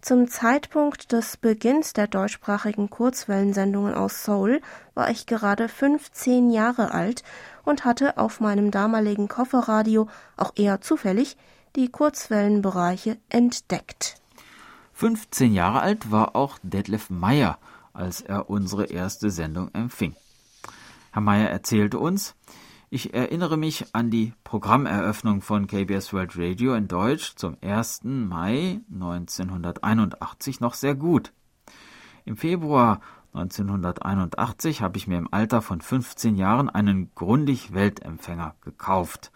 Zum 0.00 0.28
Zeitpunkt 0.28 1.12
des 1.12 1.36
Beginns 1.36 1.92
der 1.92 2.06
deutschsprachigen 2.06 2.88
Kurzwellensendungen 2.88 3.92
aus 3.92 4.24
Seoul 4.24 4.62
war 4.94 5.10
ich 5.10 5.26
gerade 5.26 5.68
15 5.68 6.50
Jahre 6.50 6.94
alt 6.94 7.22
und 7.64 7.84
hatte 7.84 8.16
auf 8.16 8.40
meinem 8.40 8.70
damaligen 8.70 9.28
Kofferradio 9.28 10.08
auch 10.38 10.52
eher 10.56 10.80
zufällig 10.80 11.36
die 11.76 11.90
Kurzwellenbereiche 11.90 13.18
entdeckt. 13.28 14.16
15 14.94 15.54
Jahre 15.54 15.80
alt 15.80 16.10
war 16.10 16.36
auch 16.36 16.58
Detlef 16.62 17.10
Meyer, 17.10 17.58
als 17.92 18.20
er 18.20 18.50
unsere 18.50 18.86
erste 18.86 19.30
Sendung 19.30 19.70
empfing. 19.72 20.14
Herr 21.12 21.22
Meyer 21.22 21.48
erzählte 21.48 21.98
uns, 21.98 22.34
ich 22.90 23.14
erinnere 23.14 23.56
mich 23.56 23.94
an 23.94 24.10
die 24.10 24.32
Programmeröffnung 24.42 25.42
von 25.42 25.68
KBS 25.68 26.12
World 26.12 26.36
Radio 26.36 26.74
in 26.74 26.88
Deutsch 26.88 27.36
zum 27.36 27.56
1. 27.60 28.00
Mai 28.04 28.80
1981 28.92 30.60
noch 30.60 30.74
sehr 30.74 30.96
gut. 30.96 31.32
Im 32.24 32.36
Februar 32.36 33.00
1981 33.32 34.82
habe 34.82 34.98
ich 34.98 35.06
mir 35.06 35.18
im 35.18 35.32
Alter 35.32 35.62
von 35.62 35.80
15 35.80 36.36
Jahren 36.36 36.68
einen 36.68 37.12
Grundig-Weltempfänger 37.14 38.56
gekauft 38.60 39.30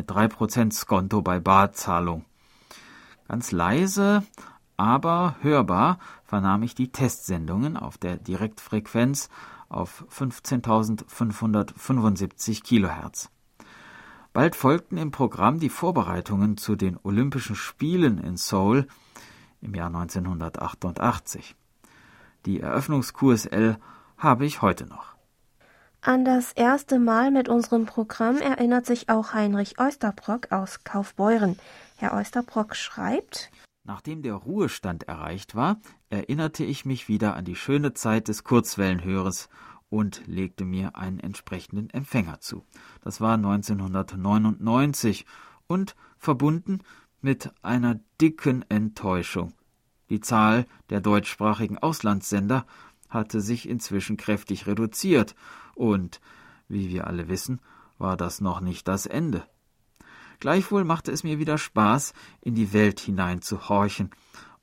mit 0.00 0.10
3% 0.10 0.72
Skonto 0.72 1.20
bei 1.20 1.40
Barzahlung. 1.40 2.24
Ganz 3.28 3.52
leise, 3.52 4.22
aber 4.78 5.36
hörbar 5.42 5.98
vernahm 6.24 6.62
ich 6.62 6.74
die 6.74 6.90
Testsendungen 6.90 7.76
auf 7.76 7.98
der 7.98 8.16
Direktfrequenz 8.16 9.28
auf 9.68 10.06
15.575 10.10 12.62
Kilohertz. 12.62 13.28
Bald 14.32 14.56
folgten 14.56 14.96
im 14.96 15.10
Programm 15.10 15.58
die 15.58 15.68
Vorbereitungen 15.68 16.56
zu 16.56 16.76
den 16.76 16.98
Olympischen 17.02 17.56
Spielen 17.56 18.16
in 18.16 18.38
Seoul 18.38 18.86
im 19.60 19.74
Jahr 19.74 19.88
1988. 19.88 21.56
Die 22.46 22.60
Eröffnungs-QSL 22.60 23.76
habe 24.16 24.46
ich 24.46 24.62
heute 24.62 24.86
noch. 24.86 25.19
An 26.02 26.24
das 26.24 26.52
erste 26.52 26.98
Mal 26.98 27.30
mit 27.30 27.50
unserem 27.50 27.84
Programm 27.84 28.38
erinnert 28.38 28.86
sich 28.86 29.10
auch 29.10 29.34
Heinrich 29.34 29.78
Oysterbrock 29.78 30.50
aus 30.50 30.82
Kaufbeuren. 30.82 31.58
Herr 31.96 32.14
Oysterbrock 32.14 32.74
schreibt 32.74 33.50
Nachdem 33.84 34.22
der 34.22 34.34
Ruhestand 34.34 35.08
erreicht 35.08 35.54
war, 35.54 35.78
erinnerte 36.08 36.64
ich 36.64 36.86
mich 36.86 37.08
wieder 37.08 37.36
an 37.36 37.44
die 37.44 37.56
schöne 37.56 37.92
Zeit 37.92 38.28
des 38.28 38.44
Kurzwellenhörens 38.44 39.50
und 39.90 40.22
legte 40.26 40.64
mir 40.64 40.96
einen 40.96 41.20
entsprechenden 41.20 41.90
Empfänger 41.90 42.40
zu. 42.40 42.64
Das 43.02 43.20
war 43.20 43.34
1999 43.34 45.26
und 45.66 45.96
verbunden 46.16 46.78
mit 47.20 47.52
einer 47.60 48.00
dicken 48.22 48.64
Enttäuschung. 48.70 49.52
Die 50.08 50.20
Zahl 50.20 50.64
der 50.88 51.02
deutschsprachigen 51.02 51.76
Auslandssender 51.76 52.64
hatte 53.10 53.40
sich 53.42 53.68
inzwischen 53.68 54.16
kräftig 54.16 54.66
reduziert 54.66 55.34
und, 55.80 56.20
wie 56.68 56.90
wir 56.90 57.06
alle 57.06 57.28
wissen, 57.28 57.60
war 57.98 58.16
das 58.16 58.42
noch 58.42 58.60
nicht 58.60 58.86
das 58.86 59.06
Ende. 59.06 59.44
Gleichwohl 60.38 60.84
machte 60.84 61.10
es 61.10 61.24
mir 61.24 61.38
wieder 61.38 61.56
Spaß, 61.56 62.12
in 62.42 62.54
die 62.54 62.72
Welt 62.74 63.00
hineinzuhorchen. 63.00 64.10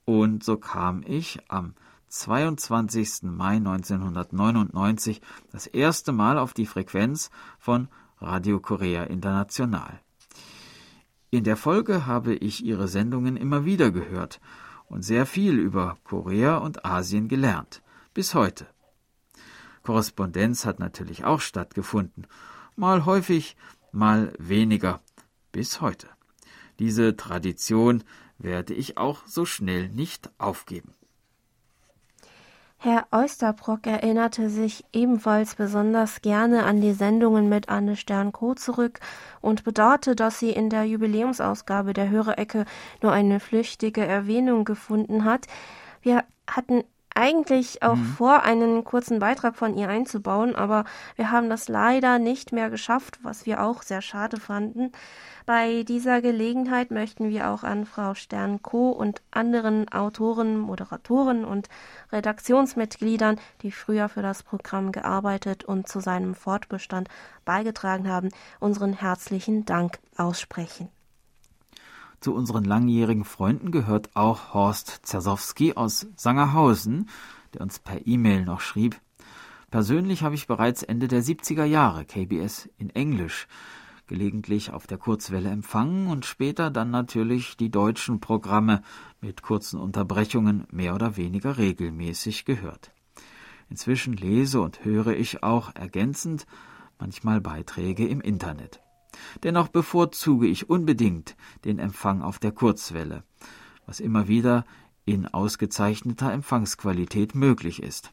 Und 0.06 0.44
so 0.44 0.58
kam 0.58 1.04
ich 1.06 1.40
am 1.50 1.74
22. 2.10 3.24
Mai 3.24 3.58
1999 3.58 5.22
das 5.52 5.66
erste 5.68 6.12
Mal 6.12 6.38
auf 6.38 6.54
die 6.54 6.68
Frequenz 6.68 7.32
von 7.60 7.90
Radio 8.20 8.60
Korea 8.60 9.04
International. 9.04 10.00
In 11.32 11.44
der 11.44 11.58
Folge 11.58 12.06
habe 12.06 12.36
ich 12.36 12.64
ihre 12.64 12.88
Sendungen 12.88 13.38
immer 13.38 13.66
wieder 13.66 13.92
gehört 13.92 14.40
und 14.86 15.04
sehr 15.04 15.26
viel 15.26 15.58
über 15.58 15.98
Korea 16.04 16.58
und 16.58 16.86
Asien 16.86 17.28
gelernt. 17.28 17.82
Bis 18.14 18.34
heute. 18.34 18.68
Korrespondenz 19.88 20.66
hat 20.66 20.80
natürlich 20.80 21.24
auch 21.24 21.40
stattgefunden. 21.40 22.28
Mal 22.76 23.06
häufig, 23.06 23.56
mal 23.94 24.34
weniger. 24.38 25.00
Bis 25.54 25.80
heute. 25.80 26.08
Diese 26.78 27.16
Tradition 27.16 28.04
werde 28.38 28.74
ich 28.74 28.98
auch 28.98 29.26
so 29.26 29.46
schnell 29.46 29.88
nicht 29.88 30.30
aufgeben. 30.40 30.94
Herr 32.76 33.08
Oysterbrock 33.14 33.88
erinnerte 33.88 34.50
sich 34.50 34.84
ebenfalls 34.92 35.56
besonders 35.56 36.22
gerne 36.22 36.66
an 36.66 36.82
die 36.82 36.92
Sendungen 36.92 37.48
mit 37.48 37.70
Anne 37.70 37.96
Stern-Co 37.96 38.56
zurück 38.56 39.00
und 39.40 39.64
bedauerte, 39.64 40.18
dass 40.18 40.38
sie 40.38 40.50
in 40.50 40.70
der 40.70 40.84
Jubiläumsausgabe 40.84 41.94
der 41.94 42.10
Hörerecke 42.10 42.66
nur 43.02 43.14
eine 43.14 43.40
flüchtige 43.40 44.06
Erwähnung 44.06 44.66
gefunden 44.66 45.24
hat. 45.24 45.48
Wir 46.02 46.26
hatten 46.46 46.84
eigentlich 47.18 47.82
auch 47.82 47.96
mhm. 47.96 48.06
vor, 48.06 48.44
einen 48.44 48.84
kurzen 48.84 49.18
Beitrag 49.20 49.56
von 49.56 49.76
ihr 49.76 49.90
einzubauen, 49.90 50.56
aber 50.56 50.86
wir 51.16 51.32
haben 51.32 51.50
das 51.50 51.68
leider 51.68 52.20
nicht 52.20 52.52
mehr 52.52 52.70
geschafft, 52.70 53.20
was 53.24 53.46
wir 53.48 53.64
auch 53.64 53.82
sehr 53.82 54.02
schade 54.02 54.40
fanden. 54.40 54.92
Bei 55.48 55.84
dieser 55.84 56.22
Gelegenheit 56.22 56.92
möchten 56.92 57.30
wir 57.30 57.50
auch 57.50 57.64
an 57.64 57.86
Frau 57.86 58.14
Stern-Co. 58.14 58.92
und 58.92 59.22
anderen 59.32 59.90
Autoren, 59.92 60.60
Moderatoren 60.60 61.44
und 61.44 61.70
Redaktionsmitgliedern, 62.12 63.40
die 63.62 63.72
früher 63.72 64.10
für 64.10 64.22
das 64.22 64.44
Programm 64.44 64.92
gearbeitet 64.92 65.64
und 65.64 65.88
zu 65.88 66.02
seinem 66.02 66.36
Fortbestand 66.36 67.08
beigetragen 67.46 68.10
haben, 68.10 68.30
unseren 68.60 68.94
herzlichen 68.94 69.66
Dank 69.66 70.00
aussprechen. 70.18 70.90
Zu 72.28 72.34
unseren 72.34 72.66
langjährigen 72.66 73.24
Freunden 73.24 73.72
gehört 73.72 74.14
auch 74.14 74.54
Horst 74.54 75.00
Zersowski 75.04 75.76
aus 75.76 76.08
Sangerhausen, 76.18 77.08
der 77.54 77.62
uns 77.62 77.80
per 77.80 78.06
E-Mail 78.06 78.44
noch 78.44 78.60
schrieb. 78.60 79.00
Persönlich 79.72 80.24
habe 80.24 80.36
ich 80.36 80.46
bereits 80.46 80.84
Ende 80.84 81.08
der 81.08 81.24
70er 81.24 81.64
Jahre 81.64 82.04
KBS 82.04 82.68
in 82.78 82.90
Englisch 82.90 83.48
gelegentlich 84.08 84.74
auf 84.74 84.88
der 84.88 84.98
Kurzwelle 84.98 85.50
empfangen 85.50 86.08
und 86.08 86.26
später 86.26 86.70
dann 86.70 86.92
natürlich 86.92 87.56
die 87.56 87.72
deutschen 87.72 88.20
Programme 88.20 88.82
mit 89.22 89.42
kurzen 89.42 89.80
Unterbrechungen 89.80 90.68
mehr 90.70 90.96
oder 90.96 91.16
weniger 91.16 91.58
regelmäßig 91.58 92.44
gehört. 92.44 92.92
Inzwischen 93.70 94.18
lese 94.18 94.60
und 94.60 94.84
höre 94.84 95.16
ich 95.16 95.44
auch 95.44 95.74
ergänzend 95.76 96.46
manchmal 97.00 97.40
Beiträge 97.40 98.06
im 98.06 98.20
Internet. 98.20 98.82
Dennoch 99.44 99.68
bevorzuge 99.68 100.48
ich 100.48 100.70
unbedingt 100.70 101.36
den 101.66 101.80
Empfang 101.80 102.22
auf 102.22 102.40
der 102.40 102.52
Kurzwelle, 102.52 103.24
was 103.86 104.00
immer 104.00 104.28
wieder 104.28 104.66
in 105.06 105.26
ausgezeichneter 105.26 106.32
Empfangsqualität 106.32 107.36
möglich 107.36 107.82
ist. 107.82 108.12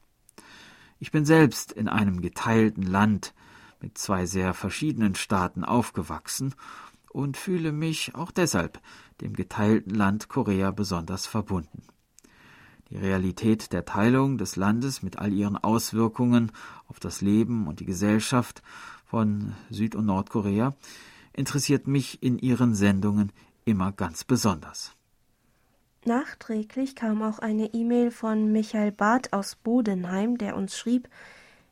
Ich 0.99 1.11
bin 1.11 1.25
selbst 1.25 1.73
in 1.73 1.89
einem 1.89 2.21
geteilten 2.21 2.85
Land 2.85 3.35
mit 3.81 3.99
zwei 3.99 4.27
sehr 4.27 4.55
verschiedenen 4.55 5.15
Staaten 5.15 5.65
aufgewachsen 5.65 6.55
und 7.11 7.37
fühle 7.37 7.73
mich 7.73 8.15
auch 8.15 8.31
deshalb 8.31 8.81
dem 9.21 9.35
geteilten 9.35 9.95
Land 9.95 10.29
Korea 10.29 10.71
besonders 10.71 11.27
verbunden. 11.27 11.83
Die 12.91 12.97
Realität 12.97 13.73
der 13.73 13.85
Teilung 13.85 14.39
des 14.39 14.57
Landes 14.57 15.03
mit 15.03 15.19
all 15.19 15.33
ihren 15.33 15.57
Auswirkungen 15.57 16.53
auf 16.87 17.01
das 17.01 17.21
Leben 17.21 17.67
und 17.67 17.81
die 17.81 17.87
Gesellschaft 17.87 18.63
von 19.15 19.55
Süd- 19.71 19.95
und 19.95 20.07
Nordkorea 20.07 20.75
interessiert 21.35 21.87
mich 21.87 22.21
in 22.21 22.37
ihren 22.37 22.75
Sendungen 22.75 23.31
immer 23.65 23.93
ganz 23.93 24.25
besonders. 24.25 24.91
Nachträglich 26.05 26.97
kam 26.97 27.23
auch 27.23 27.39
eine 27.39 27.73
E-Mail 27.75 28.11
von 28.11 28.51
Michael 28.51 28.91
Barth 28.91 29.33
aus 29.33 29.55
Bodenheim, 29.55 30.37
der 30.37 30.57
uns 30.57 30.77
schrieb, 30.77 31.09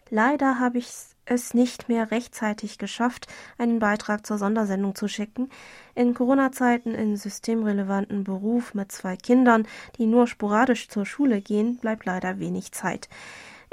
Leider 0.08 0.60
habe 0.60 0.78
ich 0.78 0.86
es 1.24 1.52
nicht 1.52 1.88
mehr 1.88 2.12
rechtzeitig 2.12 2.78
geschafft, 2.78 3.26
einen 3.58 3.80
Beitrag 3.80 4.24
zur 4.24 4.38
Sondersendung 4.38 4.94
zu 4.94 5.08
schicken. 5.08 5.50
In 5.96 6.14
Corona-Zeiten 6.14 6.94
in 6.94 7.16
systemrelevanten 7.16 8.22
Beruf 8.22 8.72
mit 8.74 8.92
zwei 8.92 9.16
Kindern, 9.16 9.66
die 9.98 10.06
nur 10.06 10.28
sporadisch 10.28 10.88
zur 10.88 11.06
Schule 11.06 11.40
gehen, 11.40 11.78
bleibt 11.78 12.04
leider 12.06 12.38
wenig 12.38 12.70
Zeit. 12.70 13.08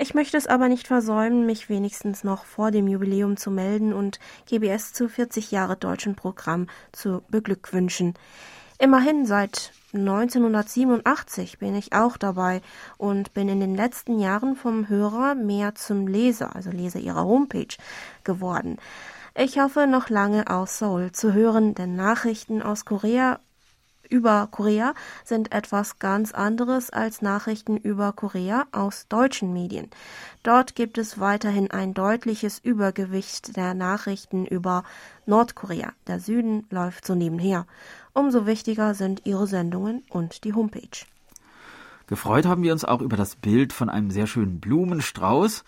Ich 0.01 0.13
möchte 0.13 0.37
es 0.37 0.47
aber 0.47 0.69
nicht 0.69 0.87
versäumen, 0.87 1.45
mich 1.45 1.67
wenigstens 1.67 2.23
noch 2.23 2.45
vor 2.45 2.71
dem 2.71 2.87
Jubiläum 2.87 3.35
zu 3.35 3.51
melden 3.51 3.91
und 3.91 4.17
GBS 4.45 4.93
zu 4.93 5.09
40 5.09 5.51
Jahre 5.51 5.75
deutschen 5.75 6.15
Programm 6.15 6.67
zu 6.93 7.21
beglückwünschen. 7.27 8.13
Immerhin 8.77 9.25
seit 9.25 9.73
1987 9.91 11.59
bin 11.59 11.75
ich 11.75 11.91
auch 11.91 12.15
dabei 12.15 12.61
und 12.97 13.33
bin 13.33 13.49
in 13.49 13.59
den 13.59 13.75
letzten 13.75 14.19
Jahren 14.19 14.55
vom 14.55 14.87
Hörer 14.87 15.35
mehr 15.35 15.75
zum 15.75 16.07
Leser, 16.07 16.55
also 16.55 16.71
Leser 16.71 17.01
ihrer 17.01 17.25
Homepage, 17.25 17.75
geworden. 18.23 18.77
Ich 19.35 19.59
hoffe, 19.59 19.85
noch 19.85 20.07
lange 20.07 20.49
aus 20.49 20.77
Seoul 20.77 21.11
zu 21.11 21.33
hören, 21.33 21.75
denn 21.75 21.97
Nachrichten 21.97 22.61
aus 22.61 22.85
Korea 22.85 23.41
über 24.09 24.47
Korea 24.51 24.93
sind 25.23 25.51
etwas 25.51 25.99
ganz 25.99 26.31
anderes 26.33 26.89
als 26.89 27.21
Nachrichten 27.21 27.77
über 27.77 28.11
Korea 28.11 28.65
aus 28.71 29.07
deutschen 29.07 29.53
Medien. 29.53 29.89
Dort 30.43 30.75
gibt 30.75 30.97
es 30.97 31.19
weiterhin 31.19 31.71
ein 31.71 31.93
deutliches 31.93 32.59
Übergewicht 32.59 33.55
der 33.55 33.73
Nachrichten 33.73 34.45
über 34.45 34.83
Nordkorea. 35.25 35.93
Der 36.07 36.19
Süden 36.19 36.65
läuft 36.69 37.05
so 37.05 37.15
nebenher. 37.15 37.65
Umso 38.13 38.45
wichtiger 38.45 38.95
sind 38.95 39.21
ihre 39.25 39.47
Sendungen 39.47 40.03
und 40.09 40.43
die 40.43 40.53
Homepage. 40.53 41.05
Gefreut 42.07 42.47
haben 42.47 42.63
wir 42.63 42.73
uns 42.73 42.85
auch 42.85 43.01
über 43.01 43.17
das 43.17 43.35
Bild 43.35 43.71
von 43.71 43.87
einem 43.89 44.09
sehr 44.09 44.25
schönen 44.25 44.59
Blumenstrauß 44.59 45.63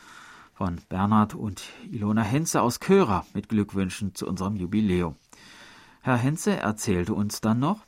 von 0.55 0.81
Bernhard 0.89 1.35
und 1.35 1.63
Ilona 1.91 2.23
Henze 2.23 2.61
aus 2.61 2.79
Körer 2.79 3.25
mit 3.33 3.49
Glückwünschen 3.49 4.15
zu 4.15 4.27
unserem 4.27 4.55
Jubiläum. 4.55 5.15
Herr 6.01 6.17
Henze 6.17 6.57
erzählte 6.57 7.13
uns 7.13 7.41
dann 7.41 7.59
noch, 7.59 7.81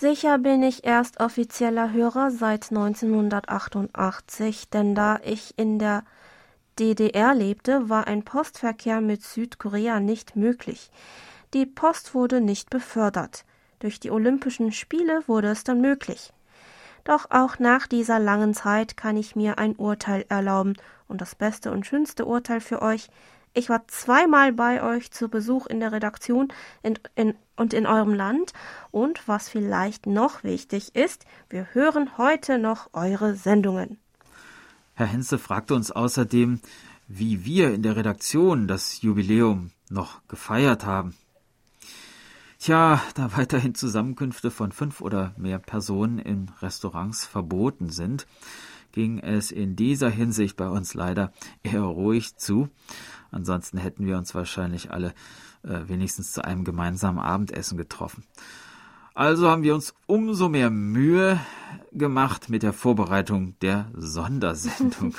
Sicher 0.00 0.38
bin 0.38 0.62
ich 0.62 0.84
erst 0.84 1.18
offizieller 1.18 1.92
Hörer 1.92 2.30
seit 2.30 2.70
1988, 2.70 4.70
denn 4.70 4.94
da 4.94 5.18
ich 5.24 5.58
in 5.58 5.80
der 5.80 6.04
DDR 6.78 7.34
lebte, 7.34 7.88
war 7.88 8.06
ein 8.06 8.22
Postverkehr 8.22 9.00
mit 9.00 9.24
Südkorea 9.24 9.98
nicht 9.98 10.36
möglich. 10.36 10.92
Die 11.52 11.66
Post 11.66 12.14
wurde 12.14 12.40
nicht 12.40 12.70
befördert. 12.70 13.44
Durch 13.80 13.98
die 13.98 14.12
Olympischen 14.12 14.70
Spiele 14.70 15.24
wurde 15.26 15.48
es 15.48 15.64
dann 15.64 15.80
möglich. 15.80 16.32
Doch 17.02 17.26
auch 17.30 17.58
nach 17.58 17.88
dieser 17.88 18.20
langen 18.20 18.54
Zeit 18.54 18.96
kann 18.96 19.16
ich 19.16 19.34
mir 19.34 19.58
ein 19.58 19.74
Urteil 19.74 20.24
erlauben, 20.28 20.74
und 21.08 21.20
das 21.20 21.34
beste 21.34 21.72
und 21.72 21.86
schönste 21.86 22.24
Urteil 22.24 22.60
für 22.60 22.82
euch 22.82 23.08
ich 23.54 23.68
war 23.68 23.88
zweimal 23.88 24.52
bei 24.52 24.82
euch 24.82 25.10
zu 25.10 25.28
Besuch 25.28 25.66
in 25.66 25.80
der 25.80 25.90
Redaktion 25.90 26.52
in, 26.82 26.98
in, 27.16 27.34
und 27.58 27.74
in 27.74 27.86
eurem 27.86 28.14
Land. 28.14 28.52
Und 28.90 29.26
was 29.26 29.48
vielleicht 29.48 30.06
noch 30.06 30.44
wichtig 30.44 30.94
ist, 30.94 31.24
wir 31.50 31.68
hören 31.72 32.16
heute 32.16 32.58
noch 32.58 32.90
eure 32.92 33.34
Sendungen. 33.34 33.98
Herr 34.94 35.06
Henze 35.06 35.38
fragte 35.38 35.74
uns 35.74 35.90
außerdem, 35.90 36.60
wie 37.06 37.44
wir 37.44 37.72
in 37.72 37.82
der 37.82 37.96
Redaktion 37.96 38.68
das 38.68 39.00
Jubiläum 39.02 39.70
noch 39.90 40.26
gefeiert 40.28 40.84
haben. 40.84 41.14
Tja, 42.58 43.00
da 43.14 43.36
weiterhin 43.36 43.74
Zusammenkünfte 43.74 44.50
von 44.50 44.72
fünf 44.72 45.00
oder 45.00 45.32
mehr 45.36 45.60
Personen 45.60 46.18
in 46.18 46.50
Restaurants 46.60 47.24
verboten 47.24 47.88
sind, 47.90 48.26
ging 48.90 49.20
es 49.20 49.52
in 49.52 49.76
dieser 49.76 50.10
Hinsicht 50.10 50.56
bei 50.56 50.68
uns 50.68 50.94
leider 50.94 51.32
eher 51.62 51.82
ruhig 51.82 52.36
zu. 52.36 52.68
Ansonsten 53.30 53.78
hätten 53.78 54.06
wir 54.06 54.18
uns 54.18 54.34
wahrscheinlich 54.34 54.90
alle 54.90 55.14
äh, 55.68 55.88
wenigstens 55.88 56.32
zu 56.32 56.44
einem 56.44 56.64
gemeinsamen 56.64 57.18
Abendessen 57.18 57.76
getroffen. 57.76 58.24
Also 59.14 59.48
haben 59.48 59.64
wir 59.64 59.74
uns 59.74 59.94
umso 60.06 60.48
mehr 60.48 60.70
Mühe 60.70 61.40
gemacht 61.92 62.48
mit 62.48 62.62
der 62.62 62.72
Vorbereitung 62.72 63.58
der 63.60 63.90
Sondersendung. 63.94 65.14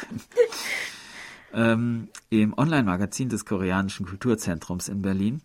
ähm, 1.54 2.08
Im 2.30 2.58
Online-Magazin 2.58 3.30
des 3.30 3.46
Koreanischen 3.46 4.06
Kulturzentrums 4.06 4.88
in 4.88 5.02
Berlin 5.02 5.42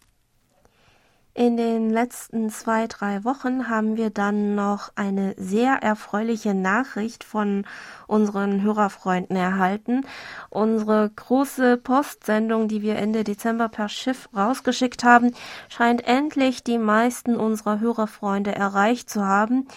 In 1.34 1.56
den 1.56 1.90
letzten 1.90 2.50
zwei, 2.50 2.88
drei 2.88 3.24
Wochen 3.24 3.70
haben 3.70 3.96
wir 3.96 4.10
dann 4.10 4.54
noch 4.54 4.92
eine 4.96 5.34
sehr 5.38 5.76
erfreuliche 5.76 6.54
Nachricht 6.54 7.24
von 7.24 7.66
unseren 8.06 8.62
Hörerfreunden 8.62 9.38
erhalten. 9.38 10.06
Unsere 10.50 11.10
große 11.10 11.78
Postsendung, 11.78 12.68
die 12.68 12.82
wir 12.82 12.98
Ende 12.98 13.24
Dezember 13.24 13.70
per 13.70 13.88
Schiff 13.88 14.28
rausgeschickt 14.36 15.06
haben, 15.06 15.32
scheint 15.70 16.06
endlich 16.06 16.66
die 16.66 16.78
meisten 16.78 17.38
unserer 17.38 17.80
Hörerfreunde 17.80 18.54
erreicht 18.54 19.10
zu 19.10 19.26
haben. 19.26 19.70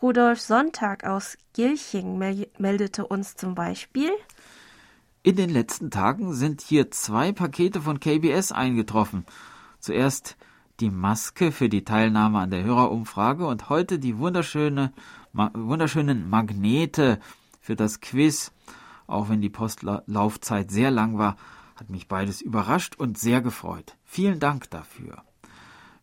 Rudolf 0.00 0.40
Sonntag 0.40 1.04
aus 1.04 1.36
Gilching 1.52 2.16
meldete 2.56 3.06
uns 3.06 3.36
zum 3.36 3.54
Beispiel. 3.54 4.12
In 5.22 5.36
den 5.36 5.50
letzten 5.50 5.90
Tagen 5.90 6.32
sind 6.32 6.62
hier 6.62 6.90
zwei 6.90 7.32
Pakete 7.32 7.82
von 7.82 8.00
KBS 8.00 8.52
eingetroffen. 8.52 9.26
Zuerst 9.78 10.36
die 10.80 10.90
Maske 10.90 11.52
für 11.52 11.68
die 11.68 11.84
Teilnahme 11.84 12.38
an 12.40 12.50
der 12.50 12.64
Hörerumfrage 12.64 13.46
und 13.46 13.68
heute 13.68 13.98
die 13.98 14.18
wunderschöne, 14.18 14.92
ma 15.32 15.50
wunderschönen 15.54 16.28
Magnete 16.28 17.18
für 17.60 17.76
das 17.76 18.00
Quiz. 18.00 18.52
Auch 19.06 19.28
wenn 19.28 19.40
die 19.40 19.50
Postlaufzeit 19.50 20.70
sehr 20.70 20.90
lang 20.90 21.18
war, 21.18 21.36
hat 21.76 21.90
mich 21.90 22.08
beides 22.08 22.40
überrascht 22.40 22.96
und 22.96 23.18
sehr 23.18 23.40
gefreut. 23.40 23.96
Vielen 24.04 24.40
Dank 24.40 24.70
dafür. 24.70 25.22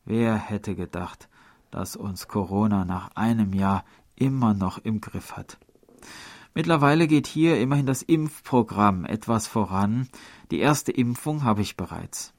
Wer 0.06 0.36
hätte 0.36 0.76
gedacht, 0.76 1.30
dass 1.72 1.96
uns 1.96 2.28
Corona 2.28 2.86
nach 2.86 3.10
einem 3.16 3.54
Jahr 3.54 3.84
immer 4.16 4.54
noch 4.54 4.78
im 4.78 5.02
Griff 5.02 5.34
hat. 5.34 5.58
Mittlerweile 6.54 7.08
geht 7.08 7.26
hier 7.26 7.60
immerhin 7.60 7.88
das 7.88 8.04
Impfprogramm 8.04 9.06
etwas 9.06 9.48
voran. 9.48 10.08
Die 10.52 10.60
erste 10.60 10.92
Impfung 10.92 11.44
habe 11.44 11.62
ich 11.62 11.78
bereits. 11.78 12.33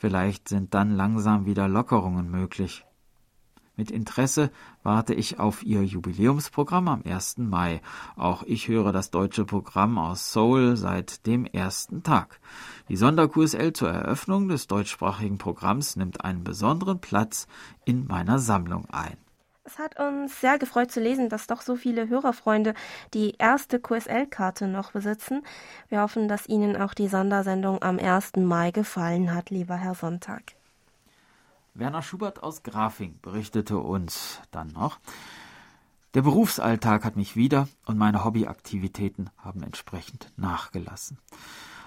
Vielleicht 0.00 0.48
sind 0.48 0.72
dann 0.72 0.96
langsam 0.96 1.44
wieder 1.44 1.68
Lockerungen 1.68 2.30
möglich. 2.30 2.86
Mit 3.76 3.90
Interesse 3.90 4.50
warte 4.82 5.12
ich 5.12 5.38
auf 5.38 5.62
Ihr 5.62 5.84
Jubiläumsprogramm 5.84 6.88
am 6.88 7.02
1. 7.04 7.36
Mai. 7.36 7.82
Auch 8.16 8.42
ich 8.44 8.68
höre 8.68 8.92
das 8.92 9.10
deutsche 9.10 9.44
Programm 9.44 9.98
aus 9.98 10.32
Seoul 10.32 10.78
seit 10.78 11.26
dem 11.26 11.44
ersten 11.44 12.02
Tag. 12.02 12.40
Die 12.88 12.96
Sonder-QSL 12.96 13.74
zur 13.74 13.90
Eröffnung 13.90 14.48
des 14.48 14.68
deutschsprachigen 14.68 15.36
Programms 15.36 15.96
nimmt 15.96 16.24
einen 16.24 16.44
besonderen 16.44 17.02
Platz 17.02 17.46
in 17.84 18.06
meiner 18.06 18.38
Sammlung 18.38 18.86
ein. 18.86 19.18
Es 19.72 19.78
hat 19.78 20.00
uns 20.00 20.40
sehr 20.40 20.58
gefreut 20.58 20.90
zu 20.90 20.98
lesen, 20.98 21.28
dass 21.28 21.46
doch 21.46 21.60
so 21.60 21.76
viele 21.76 22.08
Hörerfreunde 22.08 22.74
die 23.14 23.36
erste 23.38 23.78
QSL-Karte 23.78 24.66
noch 24.66 24.90
besitzen. 24.90 25.44
Wir 25.88 26.00
hoffen, 26.00 26.26
dass 26.26 26.48
Ihnen 26.48 26.76
auch 26.76 26.92
die 26.92 27.06
Sondersendung 27.06 27.80
am 27.80 28.00
1. 28.00 28.32
Mai 28.36 28.72
gefallen 28.72 29.32
hat, 29.32 29.50
lieber 29.50 29.76
Herr 29.76 29.94
Sonntag. 29.94 30.42
Werner 31.74 32.02
Schubert 32.02 32.42
aus 32.42 32.64
Grafing 32.64 33.20
berichtete 33.22 33.78
uns 33.78 34.40
dann 34.50 34.68
noch, 34.72 34.98
der 36.14 36.22
Berufsalltag 36.22 37.04
hat 37.04 37.14
mich 37.14 37.36
wieder 37.36 37.68
und 37.86 37.96
meine 37.96 38.24
Hobbyaktivitäten 38.24 39.30
haben 39.38 39.62
entsprechend 39.62 40.32
nachgelassen. 40.36 41.18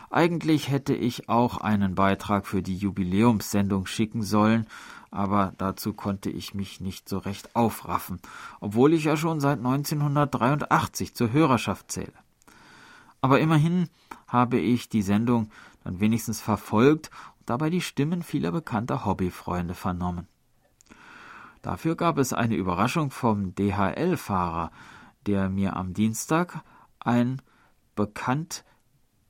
Eigentlich 0.10 0.70
hätte 0.70 0.94
ich 0.94 1.28
auch 1.28 1.58
einen 1.58 1.96
Beitrag 1.96 2.48
für 2.48 2.62
die 2.62 2.78
Jubiläumssendung 2.78 3.88
schicken 3.88 4.22
sollen, 4.22 4.68
aber 5.14 5.54
dazu 5.60 5.94
konnte 5.94 6.32
ich 6.32 6.56
mich 6.56 6.82
nicht 6.82 7.08
so 7.08 7.20
recht 7.20 7.56
aufraffen, 7.56 8.20
obwohl 8.60 8.94
ich 8.94 9.04
ja 9.04 9.16
schon 9.16 9.40
seit 9.40 9.60
1983 9.60 11.14
zur 11.14 11.32
Hörerschaft 11.32 11.92
zähle. 11.92 12.14
Aber 13.22 13.40
immerhin 13.40 13.90
habe 14.28 14.58
ich 14.58 14.90
die 14.90 15.04
Sendung 15.04 15.52
dann 15.84 16.00
wenigstens 16.00 16.42
verfolgt 16.42 17.12
und 17.40 17.50
dabei 17.50 17.70
die 17.70 17.82
Stimmen 17.82 18.24
vieler 18.24 18.52
bekannter 18.52 19.06
Hobbyfreunde 19.06 19.76
vernommen. 19.76 20.28
Dafür 21.62 21.96
gab 21.96 22.18
es 22.18 22.34
eine 22.34 22.56
Überraschung 22.56 23.12
vom 23.12 23.54
DHL-Fahrer, 23.54 24.72
der 25.28 25.48
mir 25.48 25.76
am 25.76 25.94
Dienstag 25.94 26.64
ein 27.00 27.40
bekannt 27.96 28.66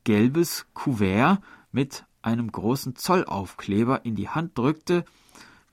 gelbes 0.05 0.65
Kuvert 0.73 1.41
mit 1.73 2.05
einem 2.21 2.49
großen 2.49 2.95
Zollaufkleber 2.95 4.05
in 4.05 4.15
die 4.15 4.29
Hand 4.29 4.57
drückte, 4.57 5.03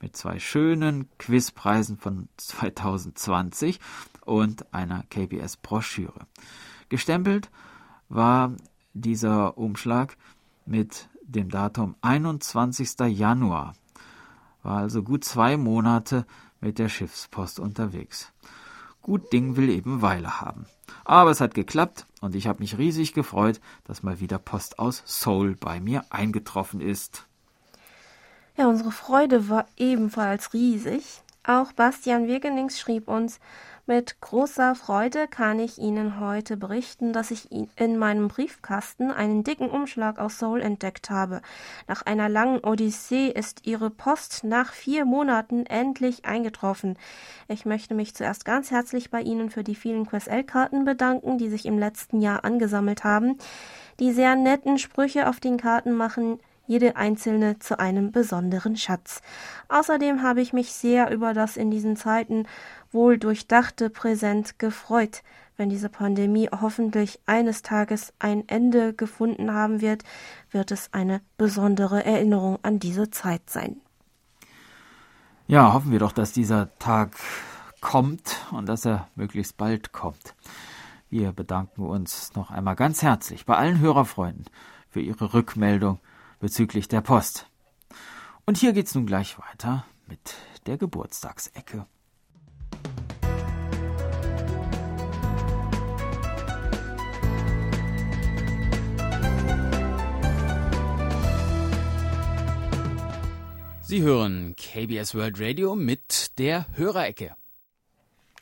mit 0.01 0.15
zwei 0.15 0.39
schönen 0.39 1.09
Quizpreisen 1.17 1.97
von 1.97 2.27
2020 2.37 3.79
und 4.25 4.73
einer 4.73 5.03
KBS-Broschüre. 5.09 6.27
Gestempelt 6.89 7.49
war 8.09 8.53
dieser 8.93 9.57
Umschlag 9.57 10.17
mit 10.65 11.09
dem 11.23 11.49
Datum 11.49 11.95
21. 12.01 12.99
Januar, 13.07 13.73
war 14.63 14.77
also 14.77 15.03
gut 15.03 15.23
zwei 15.23 15.57
Monate 15.57 16.25
mit 16.59 16.79
der 16.79 16.89
Schiffspost 16.89 17.59
unterwegs. 17.59 18.31
Gut 19.01 19.33
Ding 19.33 19.55
will 19.55 19.69
eben 19.69 20.01
Weile 20.01 20.41
haben. 20.41 20.65
Aber 21.05 21.31
es 21.31 21.41
hat 21.41 21.55
geklappt 21.55 22.05
und 22.21 22.35
ich 22.35 22.47
habe 22.47 22.59
mich 22.59 22.77
riesig 22.77 23.13
gefreut, 23.13 23.59
dass 23.85 24.03
mal 24.03 24.19
wieder 24.19 24.37
Post 24.37 24.77
aus 24.77 25.01
Seoul 25.05 25.55
bei 25.55 25.79
mir 25.79 26.05
eingetroffen 26.11 26.81
ist. 26.81 27.25
Ja, 28.57 28.67
unsere 28.67 28.91
Freude 28.91 29.49
war 29.49 29.65
ebenfalls 29.77 30.53
riesig. 30.53 31.21
Auch 31.43 31.71
Bastian 31.71 32.27
Wegenings 32.27 32.79
schrieb 32.79 33.07
uns, 33.07 33.39
mit 33.87 34.21
großer 34.21 34.75
Freude 34.75 35.27
kann 35.27 35.59
ich 35.59 35.79
Ihnen 35.79 36.19
heute 36.19 36.55
berichten, 36.55 37.13
dass 37.13 37.31
ich 37.31 37.49
in 37.51 37.97
meinem 37.97 38.27
Briefkasten 38.27 39.09
einen 39.09 39.43
dicken 39.43 39.69
Umschlag 39.69 40.19
aus 40.19 40.37
Seoul 40.37 40.61
entdeckt 40.61 41.09
habe. 41.09 41.41
Nach 41.87 42.03
einer 42.03 42.29
langen 42.29 42.59
Odyssee 42.59 43.29
ist 43.29 43.65
Ihre 43.65 43.89
Post 43.89 44.43
nach 44.43 44.71
vier 44.71 45.03
Monaten 45.03 45.65
endlich 45.65 46.25
eingetroffen. 46.25 46.97
Ich 47.47 47.65
möchte 47.65 47.95
mich 47.95 48.13
zuerst 48.13 48.45
ganz 48.45 48.69
herzlich 48.69 49.09
bei 49.09 49.21
Ihnen 49.21 49.49
für 49.49 49.63
die 49.63 49.75
vielen 49.75 50.05
QSL-Karten 50.05 50.85
bedanken, 50.85 51.39
die 51.39 51.49
sich 51.49 51.65
im 51.65 51.79
letzten 51.79 52.21
Jahr 52.21 52.45
angesammelt 52.45 53.03
haben. 53.03 53.39
Die 53.99 54.11
sehr 54.11 54.35
netten 54.35 54.77
Sprüche 54.77 55.27
auf 55.27 55.39
den 55.39 55.57
Karten 55.57 55.93
machen 55.93 56.39
jede 56.67 56.95
einzelne 56.95 57.59
zu 57.59 57.79
einem 57.79 58.11
besonderen 58.11 58.77
Schatz. 58.77 59.21
Außerdem 59.69 60.21
habe 60.21 60.41
ich 60.41 60.53
mich 60.53 60.71
sehr 60.73 61.11
über 61.11 61.33
das 61.33 61.57
in 61.57 61.71
diesen 61.71 61.95
Zeiten 61.95 62.45
wohl 62.91 63.17
durchdachte 63.17 63.89
Präsent 63.89 64.59
gefreut. 64.59 65.23
Wenn 65.57 65.69
diese 65.69 65.89
Pandemie 65.89 66.49
hoffentlich 66.49 67.19
eines 67.25 67.61
Tages 67.61 68.13
ein 68.19 68.47
Ende 68.47 68.93
gefunden 68.93 69.53
haben 69.53 69.81
wird, 69.81 70.03
wird 70.49 70.71
es 70.71 70.93
eine 70.93 71.21
besondere 71.37 72.03
Erinnerung 72.03 72.57
an 72.63 72.79
diese 72.79 73.11
Zeit 73.11 73.49
sein. 73.49 73.81
Ja, 75.47 75.73
hoffen 75.73 75.91
wir 75.91 75.99
doch, 75.99 76.13
dass 76.13 76.31
dieser 76.31 76.69
Tag 76.79 77.17
kommt 77.81 78.37
und 78.51 78.67
dass 78.69 78.85
er 78.85 79.07
möglichst 79.15 79.57
bald 79.57 79.91
kommt. 79.91 80.35
Wir 81.09 81.33
bedanken 81.33 81.85
uns 81.85 82.33
noch 82.35 82.51
einmal 82.51 82.75
ganz 82.75 83.01
herzlich 83.01 83.45
bei 83.45 83.57
allen 83.57 83.79
Hörerfreunden 83.79 84.45
für 84.89 85.01
ihre 85.01 85.33
Rückmeldung 85.33 85.99
bezüglich 86.41 86.87
der 86.89 87.01
Post. 87.01 87.47
Und 88.45 88.57
hier 88.57 88.73
geht's 88.73 88.95
nun 88.95 89.05
gleich 89.05 89.37
weiter 89.39 89.85
mit 90.07 90.35
der 90.65 90.77
Geburtstagsecke. 90.77 91.85
Sie 103.83 104.01
hören 104.01 104.55
KBS 104.55 105.15
World 105.15 105.39
Radio 105.39 105.75
mit 105.75 106.37
der 106.39 106.65
Hörerecke. 106.75 107.35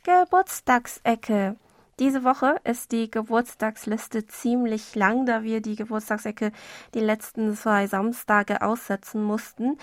Geburtstagsecke. 0.03 1.55
Diese 1.99 2.23
Woche 2.23 2.55
ist 2.63 2.93
die 2.93 3.11
Geburtstagsliste 3.11 4.25
ziemlich 4.25 4.95
lang, 4.95 5.25
da 5.25 5.43
wir 5.43 5.61
die 5.61 5.75
Geburtstagsecke 5.75 6.53
die 6.93 7.01
letzten 7.01 7.53
zwei 7.57 7.87
Samstage 7.87 8.61
aussetzen 8.61 9.21
mussten. 9.21 9.77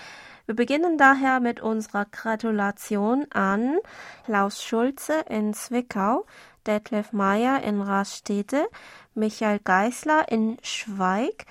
Wir 0.47 0.55
beginnen 0.55 0.97
daher 0.97 1.39
mit 1.39 1.59
unserer 1.59 2.05
Gratulation 2.05 3.27
an 3.29 3.77
Klaus 4.25 4.63
Schulze 4.63 5.25
in 5.29 5.53
Zwickau, 5.53 6.25
Detlef 6.65 7.13
Meyer 7.13 7.61
in 7.61 7.81
Rastede, 7.81 8.67
Michael 9.13 9.59
Geisler 9.63 10.31
in 10.31 10.57
Schweig, 10.63 11.45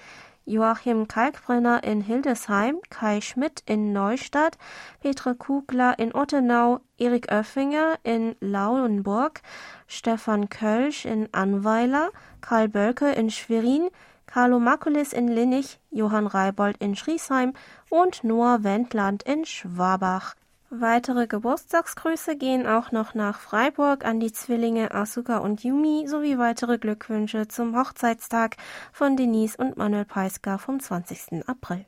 Joachim 0.48 1.08
Kalkbrenner 1.08 1.82
in 1.82 2.00
Hildesheim, 2.00 2.76
Kai 2.88 3.20
Schmidt 3.20 3.64
in 3.66 3.92
Neustadt, 3.92 4.56
Petra 5.00 5.34
Kugler 5.34 5.98
in 5.98 6.14
Ottenau, 6.14 6.80
Erik 6.98 7.32
Oeffinger 7.32 7.98
in 8.04 8.36
Lauenburg, 8.40 9.42
Stefan 9.88 10.48
Kölsch 10.48 11.04
in 11.04 11.28
Anweiler, 11.34 12.10
Karl 12.40 12.68
Bölke 12.68 13.10
in 13.10 13.28
Schwerin, 13.30 13.88
Carlo 14.26 14.60
Makulis 14.60 15.12
in 15.12 15.28
Linnich, 15.28 15.78
Johann 15.90 16.28
Reibold 16.28 16.76
in 16.78 16.94
Schriesheim 16.94 17.52
und 17.90 18.22
Noah 18.22 18.62
Wendland 18.62 19.24
in 19.24 19.44
Schwabach. 19.44 20.36
Weitere 20.70 21.28
Geburtstagsgrüße 21.28 22.36
gehen 22.36 22.66
auch 22.66 22.90
noch 22.90 23.14
nach 23.14 23.38
Freiburg 23.38 24.04
an 24.04 24.18
die 24.18 24.32
Zwillinge 24.32 24.92
Asuka 24.92 25.38
und 25.38 25.62
Yumi 25.62 26.08
sowie 26.08 26.38
weitere 26.38 26.76
Glückwünsche 26.78 27.46
zum 27.46 27.76
Hochzeitstag 27.76 28.56
von 28.92 29.16
Denise 29.16 29.56
und 29.56 29.76
Manuel 29.76 30.04
Peiska 30.04 30.58
vom 30.58 30.80
20. 30.80 31.48
April. 31.48 31.86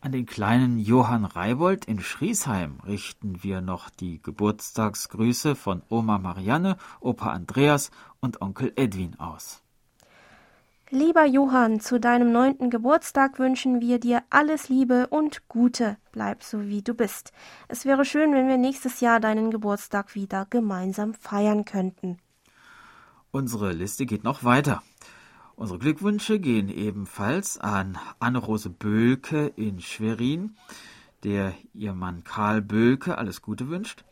An 0.00 0.10
den 0.10 0.26
kleinen 0.26 0.80
Johann 0.80 1.24
Reibold 1.24 1.84
in 1.84 2.00
Schriesheim 2.00 2.80
richten 2.84 3.44
wir 3.44 3.60
noch 3.60 3.88
die 3.88 4.20
Geburtstagsgrüße 4.20 5.54
von 5.54 5.82
Oma 5.88 6.18
Marianne, 6.18 6.78
Opa 6.98 7.30
Andreas 7.30 7.92
und 8.20 8.42
Onkel 8.42 8.72
Edwin 8.74 9.18
aus. 9.20 9.62
Lieber 10.90 11.24
Johann, 11.24 11.80
zu 11.80 11.98
deinem 11.98 12.30
neunten 12.30 12.70
Geburtstag 12.70 13.40
wünschen 13.40 13.80
wir 13.80 13.98
dir 13.98 14.22
alles 14.30 14.68
Liebe 14.68 15.08
und 15.08 15.48
Gute. 15.48 15.96
Bleib 16.12 16.44
so 16.44 16.62
wie 16.68 16.80
du 16.80 16.94
bist. 16.94 17.32
Es 17.66 17.84
wäre 17.84 18.04
schön, 18.04 18.32
wenn 18.32 18.46
wir 18.46 18.56
nächstes 18.56 19.00
Jahr 19.00 19.18
deinen 19.18 19.50
Geburtstag 19.50 20.14
wieder 20.14 20.46
gemeinsam 20.48 21.12
feiern 21.12 21.64
könnten. 21.64 22.18
Unsere 23.32 23.72
Liste 23.72 24.06
geht 24.06 24.22
noch 24.22 24.44
weiter. 24.44 24.80
Unsere 25.56 25.80
Glückwünsche 25.80 26.38
gehen 26.38 26.68
ebenfalls 26.68 27.58
an 27.58 27.98
Anne-Rose 28.20 28.70
Böhlke 28.70 29.48
in 29.56 29.80
Schwerin, 29.80 30.54
der 31.24 31.52
ihr 31.74 31.94
Mann 31.94 32.22
Karl 32.22 32.62
Böhlke 32.62 33.18
alles 33.18 33.42
Gute 33.42 33.68
wünscht, 33.68 34.04